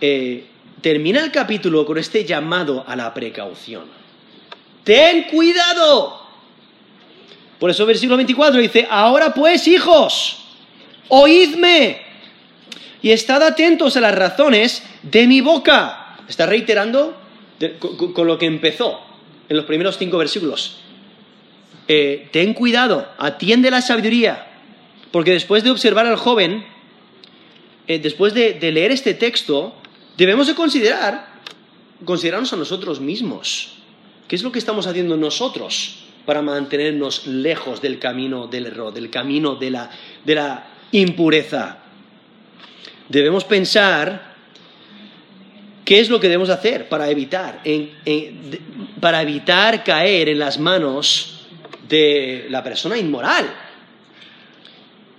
[0.00, 0.46] eh,
[0.80, 3.84] termina el capítulo con este llamado a la precaución.
[4.84, 6.25] Ten cuidado.
[7.58, 10.38] Por eso versículo 24 dice, ahora pues hijos,
[11.08, 12.02] oídme
[13.02, 17.16] y estad atentos a las razones de mi boca Está reiterando
[18.14, 19.00] con, lo que empezó
[19.48, 20.78] en los primeros cinco versículos.
[21.88, 24.46] Eh, ten cuidado, atiende la sabiduría,
[25.12, 26.66] porque después de observar al joven,
[27.86, 29.74] eh, después de, leer este texto,
[30.16, 31.28] debemos de considerar,
[32.04, 33.74] considerarnos a nosotros mismos.
[34.26, 39.08] ¿Qué es lo que estamos haciendo nosotros para mantenernos lejos del camino del error, del
[39.08, 39.90] camino de la,
[40.24, 41.78] de la impureza?
[43.08, 44.36] Debemos pensar
[45.86, 47.62] ¿Qué es lo que debemos hacer para evitar,
[49.00, 51.46] para evitar caer en las manos
[51.88, 53.48] de la persona inmoral?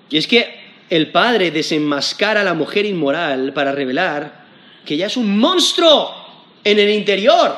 [0.10, 4.44] Y es que el padre desenmascara a la mujer inmoral para revelar
[4.86, 6.14] que ella es un monstruo
[6.66, 7.58] en el interior,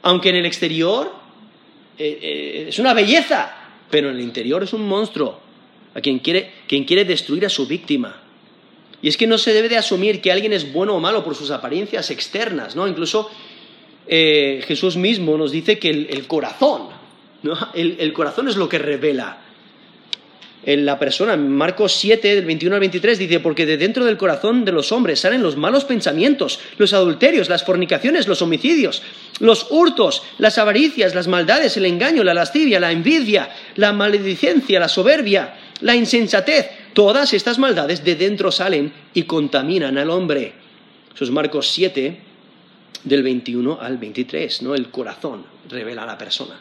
[0.00, 1.17] aunque en el exterior
[1.98, 3.50] eh, eh, es una belleza,
[3.90, 5.40] pero en el interior es un monstruo,
[5.94, 8.22] a quien quiere, quien quiere destruir a su víctima.
[9.02, 11.34] Y es que no se debe de asumir que alguien es bueno o malo por
[11.34, 12.86] sus apariencias externas, ¿no?
[12.86, 13.30] Incluso
[14.06, 16.88] eh, Jesús mismo nos dice que el, corazón.
[17.74, 19.38] El, corazón es lo que revela
[20.64, 21.36] en la persona.
[21.36, 25.20] Marcos 7, del 21 al 23, dice, porque de dentro del corazón de los hombres
[25.20, 29.02] salen los malos pensamientos, los adulterios, las fornicaciones, los homicidios,
[29.40, 34.88] los hurtos, las avaricias, las maldades, el engaño, la lascivia, la envidia, la maledicencia, la
[34.88, 40.52] soberbia, la insensatez Todas estas maldades de dentro salen y contaminan al hombre.
[41.14, 42.18] Eso es Marcos 7,
[43.04, 44.74] del 21 al 23, ¿no?
[44.74, 46.60] El corazón revela a la persona.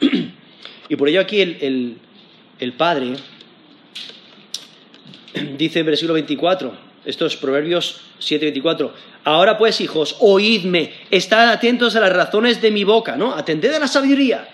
[0.90, 1.96] y por ello aquí el, el
[2.72, 3.16] Padre
[5.58, 6.72] dice en versículo 24,
[7.04, 8.94] estos Proverbios 7, 24,
[9.24, 13.34] ahora pues hijos, oídme, estad atentos a las razones de mi boca, ¿no?
[13.34, 14.48] Atended a la sabiduría.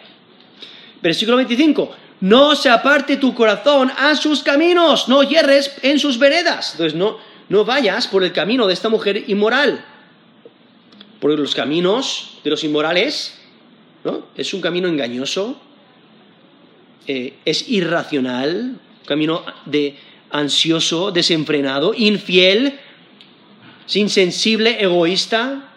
[1.03, 6.73] Versículo 25, no se aparte tu corazón a sus caminos, no hierres en sus veredas.
[6.73, 9.85] Entonces no, no vayas por el camino de esta mujer inmoral.
[11.21, 13.39] Porque los caminos de los inmorales,
[14.05, 14.27] ¿no?
[14.37, 15.61] Es un camino engañoso,
[17.09, 19.97] eh, es irracional, camino de
[20.31, 22.79] ansioso, desenfrenado, infiel,
[23.93, 25.73] insensible, egoísta.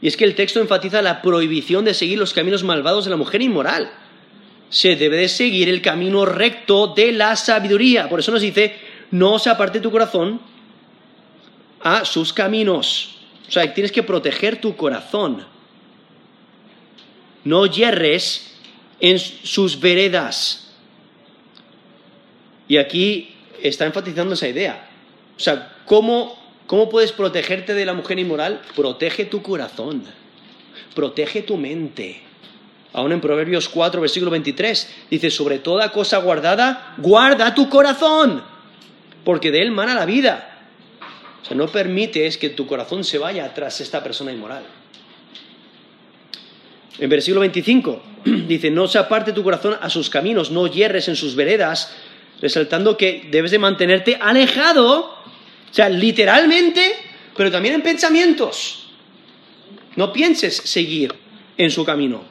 [0.00, 3.16] Y es que el texto enfatiza la prohibición de seguir los caminos malvados de la
[3.16, 3.90] mujer inmoral
[4.72, 8.08] se debe de seguir el camino recto de la sabiduría.
[8.08, 8.74] Por eso nos dice,
[9.10, 10.40] no se aparte tu corazón
[11.82, 13.16] a sus caminos.
[13.46, 15.44] O sea, tienes que proteger tu corazón.
[17.44, 18.51] No hierres
[19.02, 20.70] en sus veredas.
[22.68, 24.88] Y aquí está enfatizando esa idea.
[25.36, 28.62] O sea, ¿cómo, ¿cómo puedes protegerte de la mujer inmoral?
[28.74, 30.04] Protege tu corazón.
[30.94, 32.22] Protege tu mente
[32.92, 38.42] Aún en Proverbios 4, versículo 23, dice, sobre toda cosa guardada, guarda tu corazón,
[39.24, 40.60] porque de él mana la vida.
[41.42, 44.64] O sea, no permites que tu corazón se vaya tras esta persona inmoral.
[46.98, 48.02] En versículo 25
[48.46, 51.94] dice, no se aparte tu corazón a sus caminos, no hierres en sus veredas,
[52.40, 56.92] resaltando que debes de mantenerte alejado, o sea, literalmente,
[57.36, 58.90] pero también en pensamientos.
[59.96, 61.14] No pienses seguir
[61.56, 62.24] en su camino.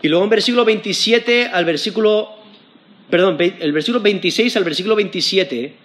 [0.00, 2.36] Y luego en versículo 27 al versículo,
[3.08, 5.76] perdón, el versículo 26 al versículo 27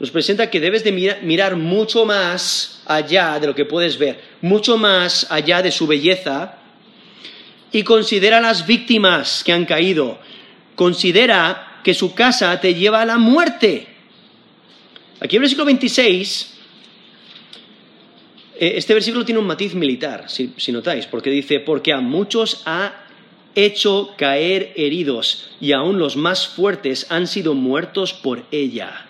[0.00, 4.78] nos presenta que debes de mirar, mucho más allá de lo que puedes ver, mucho
[4.78, 6.58] más allá de su belleza
[7.72, 10.18] y considera las víctimas que han caído.
[10.74, 13.86] Considera que su casa te lleva a la muerte.
[15.20, 16.58] Aquí en el versículo 26
[18.58, 22.62] Eh, este versículo tiene un matiz militar, si, si notáis, porque dice, porque a muchos
[22.66, 23.04] ha
[23.54, 29.06] hecho caer heridos y aún los más fuertes han sido muertos por ella.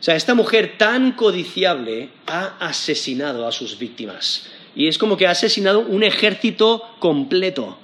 [0.00, 4.48] O sea, esta mujer tan codiciable ha asesinado a sus víctimas.
[4.76, 7.78] Y es como que ha asesinado un ejército completo.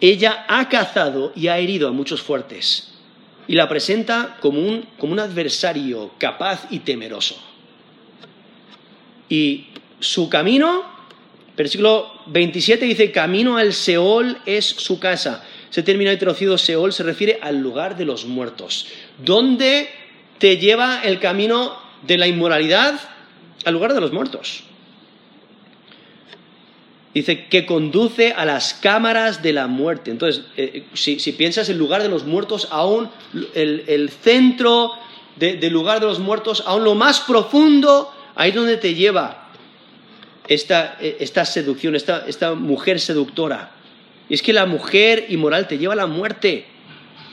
[0.00, 2.92] Ella ha cazado y ha herido a muchos fuertes.
[3.46, 7.36] Y la presenta como un, como un adversario capaz y temeroso.
[9.28, 9.68] Y
[10.00, 10.84] su camino,
[11.56, 15.44] versículo 27 dice, camino al Seol es su casa.
[15.70, 18.88] Ese término traducido Seol se refiere al lugar de los muertos.
[19.24, 19.88] ¿Dónde
[20.38, 23.00] te lleva el camino de la inmoralidad?
[23.64, 24.64] Al lugar de los muertos.
[27.14, 30.10] Dice que conduce a las cámaras de la muerte.
[30.10, 33.10] Entonces, eh, si, piensas el lugar de los muertos, aún
[33.54, 34.92] el, centro
[35.36, 39.50] del lugar de los muertos, aún lo más profundo, ahí es donde te lleva
[40.48, 43.72] esta, esta seducción, esta, esta mujer seductora.
[44.30, 46.64] Y es que la mujer inmoral te lleva a la muerte.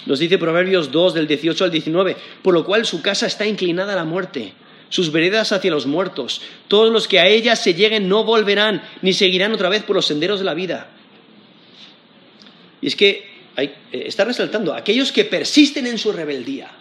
[0.05, 3.93] Nos dice Proverbios 2 del 18 al 19, por lo cual su casa está inclinada
[3.93, 4.53] a la muerte
[4.89, 6.41] sus veredas hacia los muertos.
[6.67, 10.05] Todos los que a ella se lleguen no volverán, ni seguirán otra vez por los
[10.05, 10.89] senderos de la vida.
[12.81, 16.71] Y es que eh, está resaltando, aquellos que persisten en su rebeldía,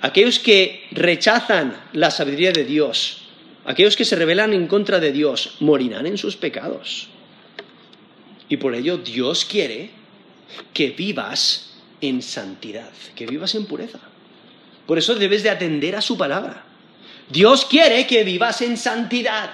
[0.00, 3.22] aquellos que rechazan la sabiduría de Dios,
[3.64, 7.08] aquellos que se rebelan en contra de Dios, morirán en sus pecados.
[8.48, 9.90] Y por ello Dios quiere
[10.74, 11.70] que vivas
[12.00, 14.00] en santidad, que vivas en pureza.
[14.90, 16.64] Por eso debes de atender a su palabra.
[17.28, 19.50] Dios quiere que vivas en santidad.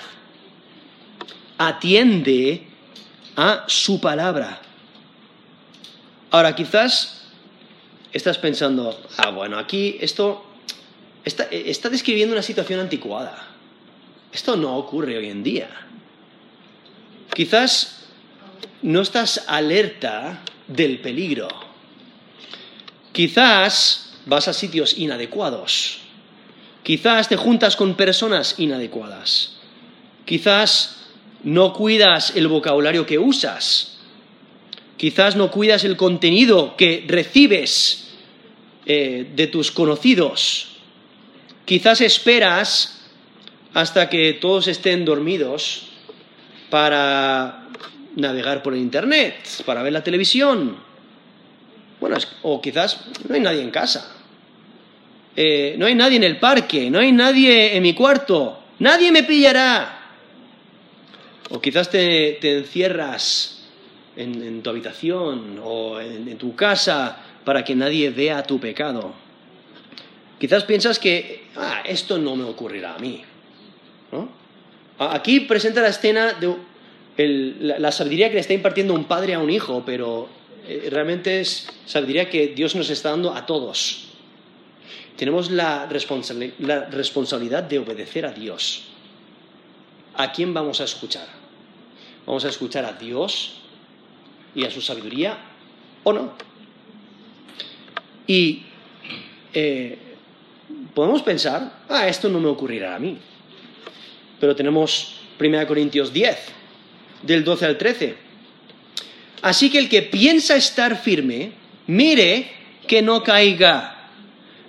[1.59, 2.67] Atiende
[3.37, 4.63] a su palabra.
[6.31, 7.27] Ahora, quizás
[8.15, 10.43] estás pensando, ah, bueno, aquí esto
[11.23, 13.37] está, está describiendo una situación anticuada.
[14.33, 15.69] Esto no ocurre hoy en día.
[17.35, 18.07] Quizás
[18.81, 21.49] no estás alerta del peligro.
[23.13, 25.99] Quizás vas a sitios inadecuados.
[26.83, 29.57] Quizás te juntas con personas inadecuadas.
[30.25, 30.97] Quizás
[31.43, 33.99] no cuidas el vocabulario que usas.
[34.97, 38.09] Quizás no cuidas el contenido que recibes
[38.85, 40.69] eh, de tus conocidos.
[41.65, 43.01] Quizás esperas
[43.75, 45.89] hasta que todos estén dormidos
[46.71, 47.69] para
[48.17, 50.77] navegar por el Internet, para ver la televisión.
[52.01, 54.16] Bueno, o quizás no hay nadie en casa.
[55.39, 59.23] Eh, no hay nadie en el parque, no hay nadie en mi cuarto, nadie me
[59.23, 59.93] pillará.
[61.51, 63.63] O quizás te, encierras
[64.17, 69.13] en, tu habitación o en, tu casa para que nadie vea tu pecado.
[70.41, 73.23] Quizás piensas que ah, esto no me ocurrirá a mí.
[74.99, 76.57] Aquí presenta la escena de
[77.61, 80.29] la sabiduría que le está impartiendo un padre a un hijo, pero
[80.67, 84.16] eh, realmente es sabiduría que Dios nos está dando a todos
[85.17, 88.85] tenemos la, responsabilidad de obedecer a Dios.
[90.15, 91.27] ¿A quién vamos a escuchar?
[92.27, 93.61] ¿Vamos a escuchar a Dios
[94.55, 95.39] y a su sabiduría
[96.05, 96.33] o no?
[98.27, 98.63] Y
[99.55, 99.99] eh,
[100.95, 103.19] podemos pensar, ah, esto no me ocurrirá a mí.
[104.41, 106.37] Pero tenemos 1 Corintios 10,
[107.23, 108.17] del 12 al 13.
[109.43, 111.53] Así que el que piensa estar firme,
[111.87, 112.51] mire
[112.87, 113.96] que no caiga.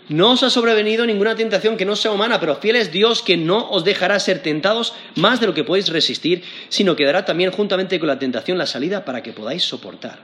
[0.10, 3.36] No os ha sobrevenido ninguna tentación que no sea humana, pero fiel es Dios que
[3.36, 7.51] no os dejará ser tentados más de lo que podéis resistir, sino que dará también
[7.51, 10.20] juntamente con la tentación la salida para que podáis soportar.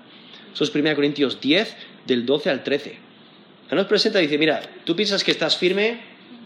[0.53, 1.75] Eso es 1 Corintios 10,
[2.05, 2.97] del 12 al 13.
[3.71, 5.99] nos presenta y dice, mira, tú piensas que estás firme,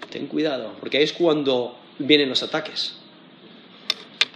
[0.09, 2.97] ten cuidado, porque ahí es cuando vienen los ataques.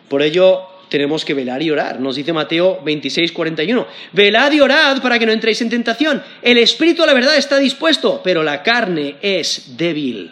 [0.10, 2.02] Por ello, tenemos que velar y orar.
[2.02, 3.88] Nos dice Mateo 26, 41.
[4.12, 6.22] Velad y orad para que no entréis en tentación.
[6.42, 10.32] El espíritu la verdad está dispuesto, pero la carne es débil.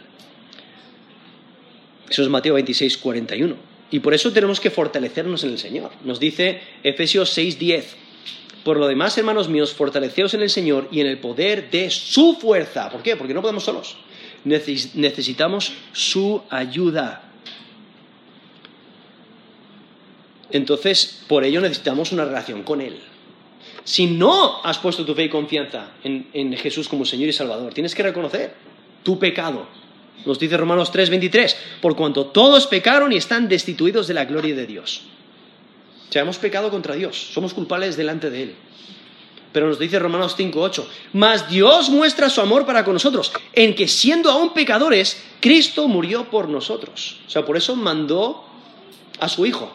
[2.09, 3.55] Eso es Mateo 26, 41.
[3.91, 5.91] Y por eso tenemos que fortalecernos en el Señor.
[6.03, 7.95] Nos dice Efesios 6, 10.
[8.65, 12.35] Por lo demás, hermanos míos, fortaleceos en el Señor y en el poder de su
[12.35, 12.89] fuerza.
[12.89, 13.15] ¿Por qué?
[13.15, 13.95] Porque no podemos solos.
[14.43, 17.28] Necesitamos su ayuda.
[20.51, 22.99] Entonces, por ello necesitamos una relación con Él.
[23.83, 27.95] Si no has puesto tu fe y confianza en, Jesús como Señor y Salvador, tienes
[27.95, 28.53] que reconocer
[29.03, 29.67] tu pecado.
[30.25, 34.67] Nos dice Romanos 3:23, por cuanto todos pecaron y están destituidos de la gloria de
[34.67, 35.03] Dios.
[36.09, 38.55] O sea, hemos pecado contra Dios, somos culpables delante de Él.
[39.51, 43.87] Pero nos dice Romanos 5.8, mas Dios muestra su amor para con nosotros, en que
[43.87, 47.19] siendo aún pecadores, Cristo murió por nosotros.
[47.25, 48.45] O sea, por eso mandó
[49.19, 49.73] a su Hijo,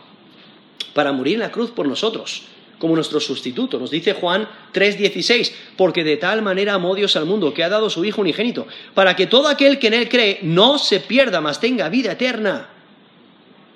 [0.94, 2.44] para morir en la cruz por nosotros,
[2.78, 3.78] como nuestro sustituto.
[3.78, 7.90] Nos dice Juan 3.16, porque de tal manera amó Dios al mundo, que ha dado
[7.90, 11.60] su Hijo unigénito, para que todo aquel que en Él cree no se pierda, mas
[11.60, 12.70] tenga vida eterna.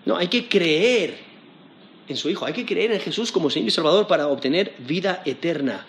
[0.06, 1.18] No, hay que creer
[2.08, 2.46] en su Hijo.
[2.46, 5.86] Hay que creer en Jesús como Señor y Salvador para obtener vida eterna.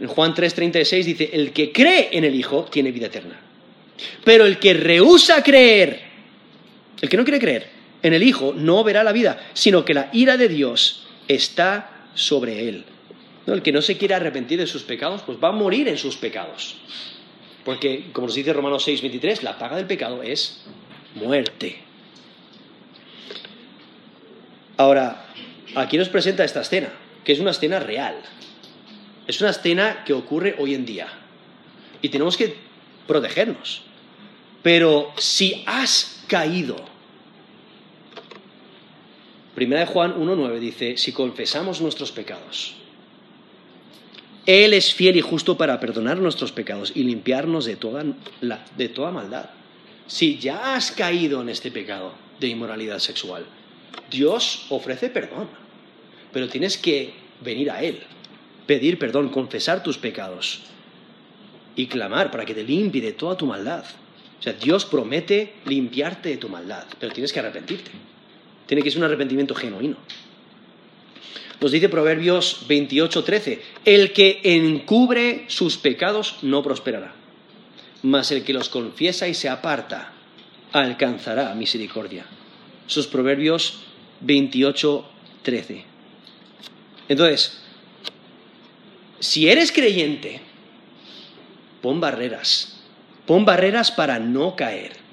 [0.00, 3.38] En Juan 3:36 dice, el que cree en el Hijo tiene vida eterna.
[4.24, 6.02] Pero el que rehúsa creer,
[7.00, 7.75] el que no quiere creer
[8.06, 12.68] en el Hijo, no verá la vida, sino que la ira de Dios está sobre
[12.68, 12.84] él.
[13.46, 16.16] El que no se quiere arrepentir de sus pecados, pues va a morir en sus
[16.16, 16.76] pecados.
[17.64, 20.64] Porque, como nos dice Romanos 6:23, la paga del pecado es
[21.14, 21.78] muerte.
[24.76, 25.26] Ahora,
[25.74, 26.92] aquí nos presenta esta escena,
[27.24, 28.16] que es una escena real.
[29.26, 31.08] Es una escena que ocurre hoy en día.
[32.02, 32.56] Y tenemos que
[33.06, 33.82] protegernos.
[34.62, 36.76] Pero si has caído,
[39.56, 42.74] Primera de Juan 1.9 dice, si confesamos nuestros pecados,
[44.44, 48.04] Él es fiel y justo para perdonar nuestros pecados y limpiarnos de toda,
[48.76, 49.48] de toda maldad.
[50.06, 53.46] Si ya has caído en este pecado de inmoralidad sexual,
[54.10, 55.48] Dios ofrece perdón,
[56.34, 58.00] pero tienes que venir a Él,
[58.66, 60.64] pedir perdón, confesar tus pecados
[61.76, 63.86] y clamar para que te limpie de toda tu maldad.
[64.38, 67.90] O sea, Dios promete limpiarte de tu maldad, pero tienes que arrepentirte.
[68.66, 69.96] Tiene que ser un arrepentimiento genuino.
[71.60, 77.14] Nos dice Proverbios 28:13, el que encubre sus pecados no prosperará,
[78.02, 80.12] mas el que los confiesa y se aparta
[80.72, 82.26] alcanzará misericordia.
[82.86, 83.80] Sus Proverbios
[84.20, 85.04] 28,
[85.42, 85.84] 13.
[87.08, 87.60] Entonces,
[89.20, 90.40] si eres creyente,
[91.80, 92.80] pon barreras.
[93.26, 95.05] Pon barreras para no caer.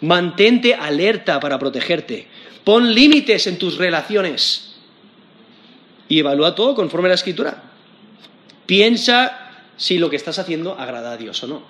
[0.00, 2.26] Mantente alerta para protegerte.
[2.64, 4.76] Pon límites en tus relaciones.
[6.08, 7.62] Y evalúa todo conforme a la escritura.
[8.66, 11.62] Piensa si lo que estás haciendo agrada a Dios o no.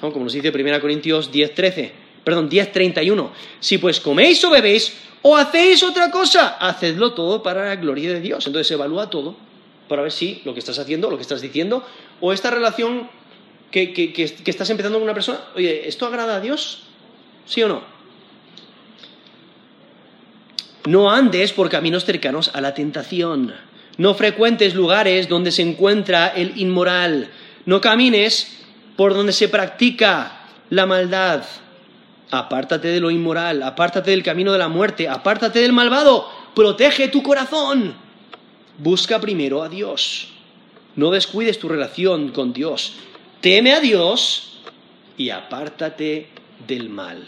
[0.00, 1.92] Como nos dice 1 Corintios 10, 13.
[2.24, 3.32] Perdón, 10, 31.
[3.60, 4.92] Si pues coméis o bebéis
[5.22, 8.46] o hacéis otra cosa, hacedlo todo para la gloria de Dios.
[8.46, 9.36] Entonces evalúa todo
[9.88, 11.86] para ver si lo que estás haciendo, lo que estás diciendo,
[12.20, 13.08] o esta relación
[13.70, 14.12] que,
[14.46, 16.84] estás empezando con una persona, oye, ¿esto agrada a Dios?
[17.46, 17.82] ¿Sí o no?
[20.86, 23.54] No andes por caminos cercanos a la tentación.
[23.96, 27.30] No frecuentes lugares donde se encuentra el inmoral.
[27.64, 28.58] No camines
[28.96, 30.40] por donde se practica
[30.70, 31.44] la maldad.
[32.30, 37.22] Apártate de lo inmoral, apártate del camino de la muerte, apártate del malvado, protege tu
[37.22, 37.94] corazón.
[38.78, 40.28] Busca primero a Dios.
[40.96, 42.94] No descuides tu relación con Dios.
[43.40, 44.58] Teme a Dios
[45.16, 46.28] y apártate
[46.66, 47.26] del mal.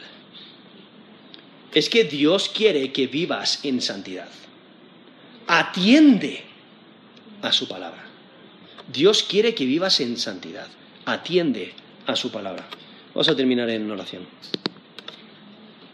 [1.72, 4.28] Es que Dios quiere que vivas en santidad.
[5.47, 6.43] Atiende
[7.43, 8.05] a su palabra.
[8.93, 10.68] Dios quiere que vivas en santidad.
[11.05, 11.74] Atiende
[12.07, 12.66] a su palabra.
[13.14, 14.26] Vamos a terminar en oración.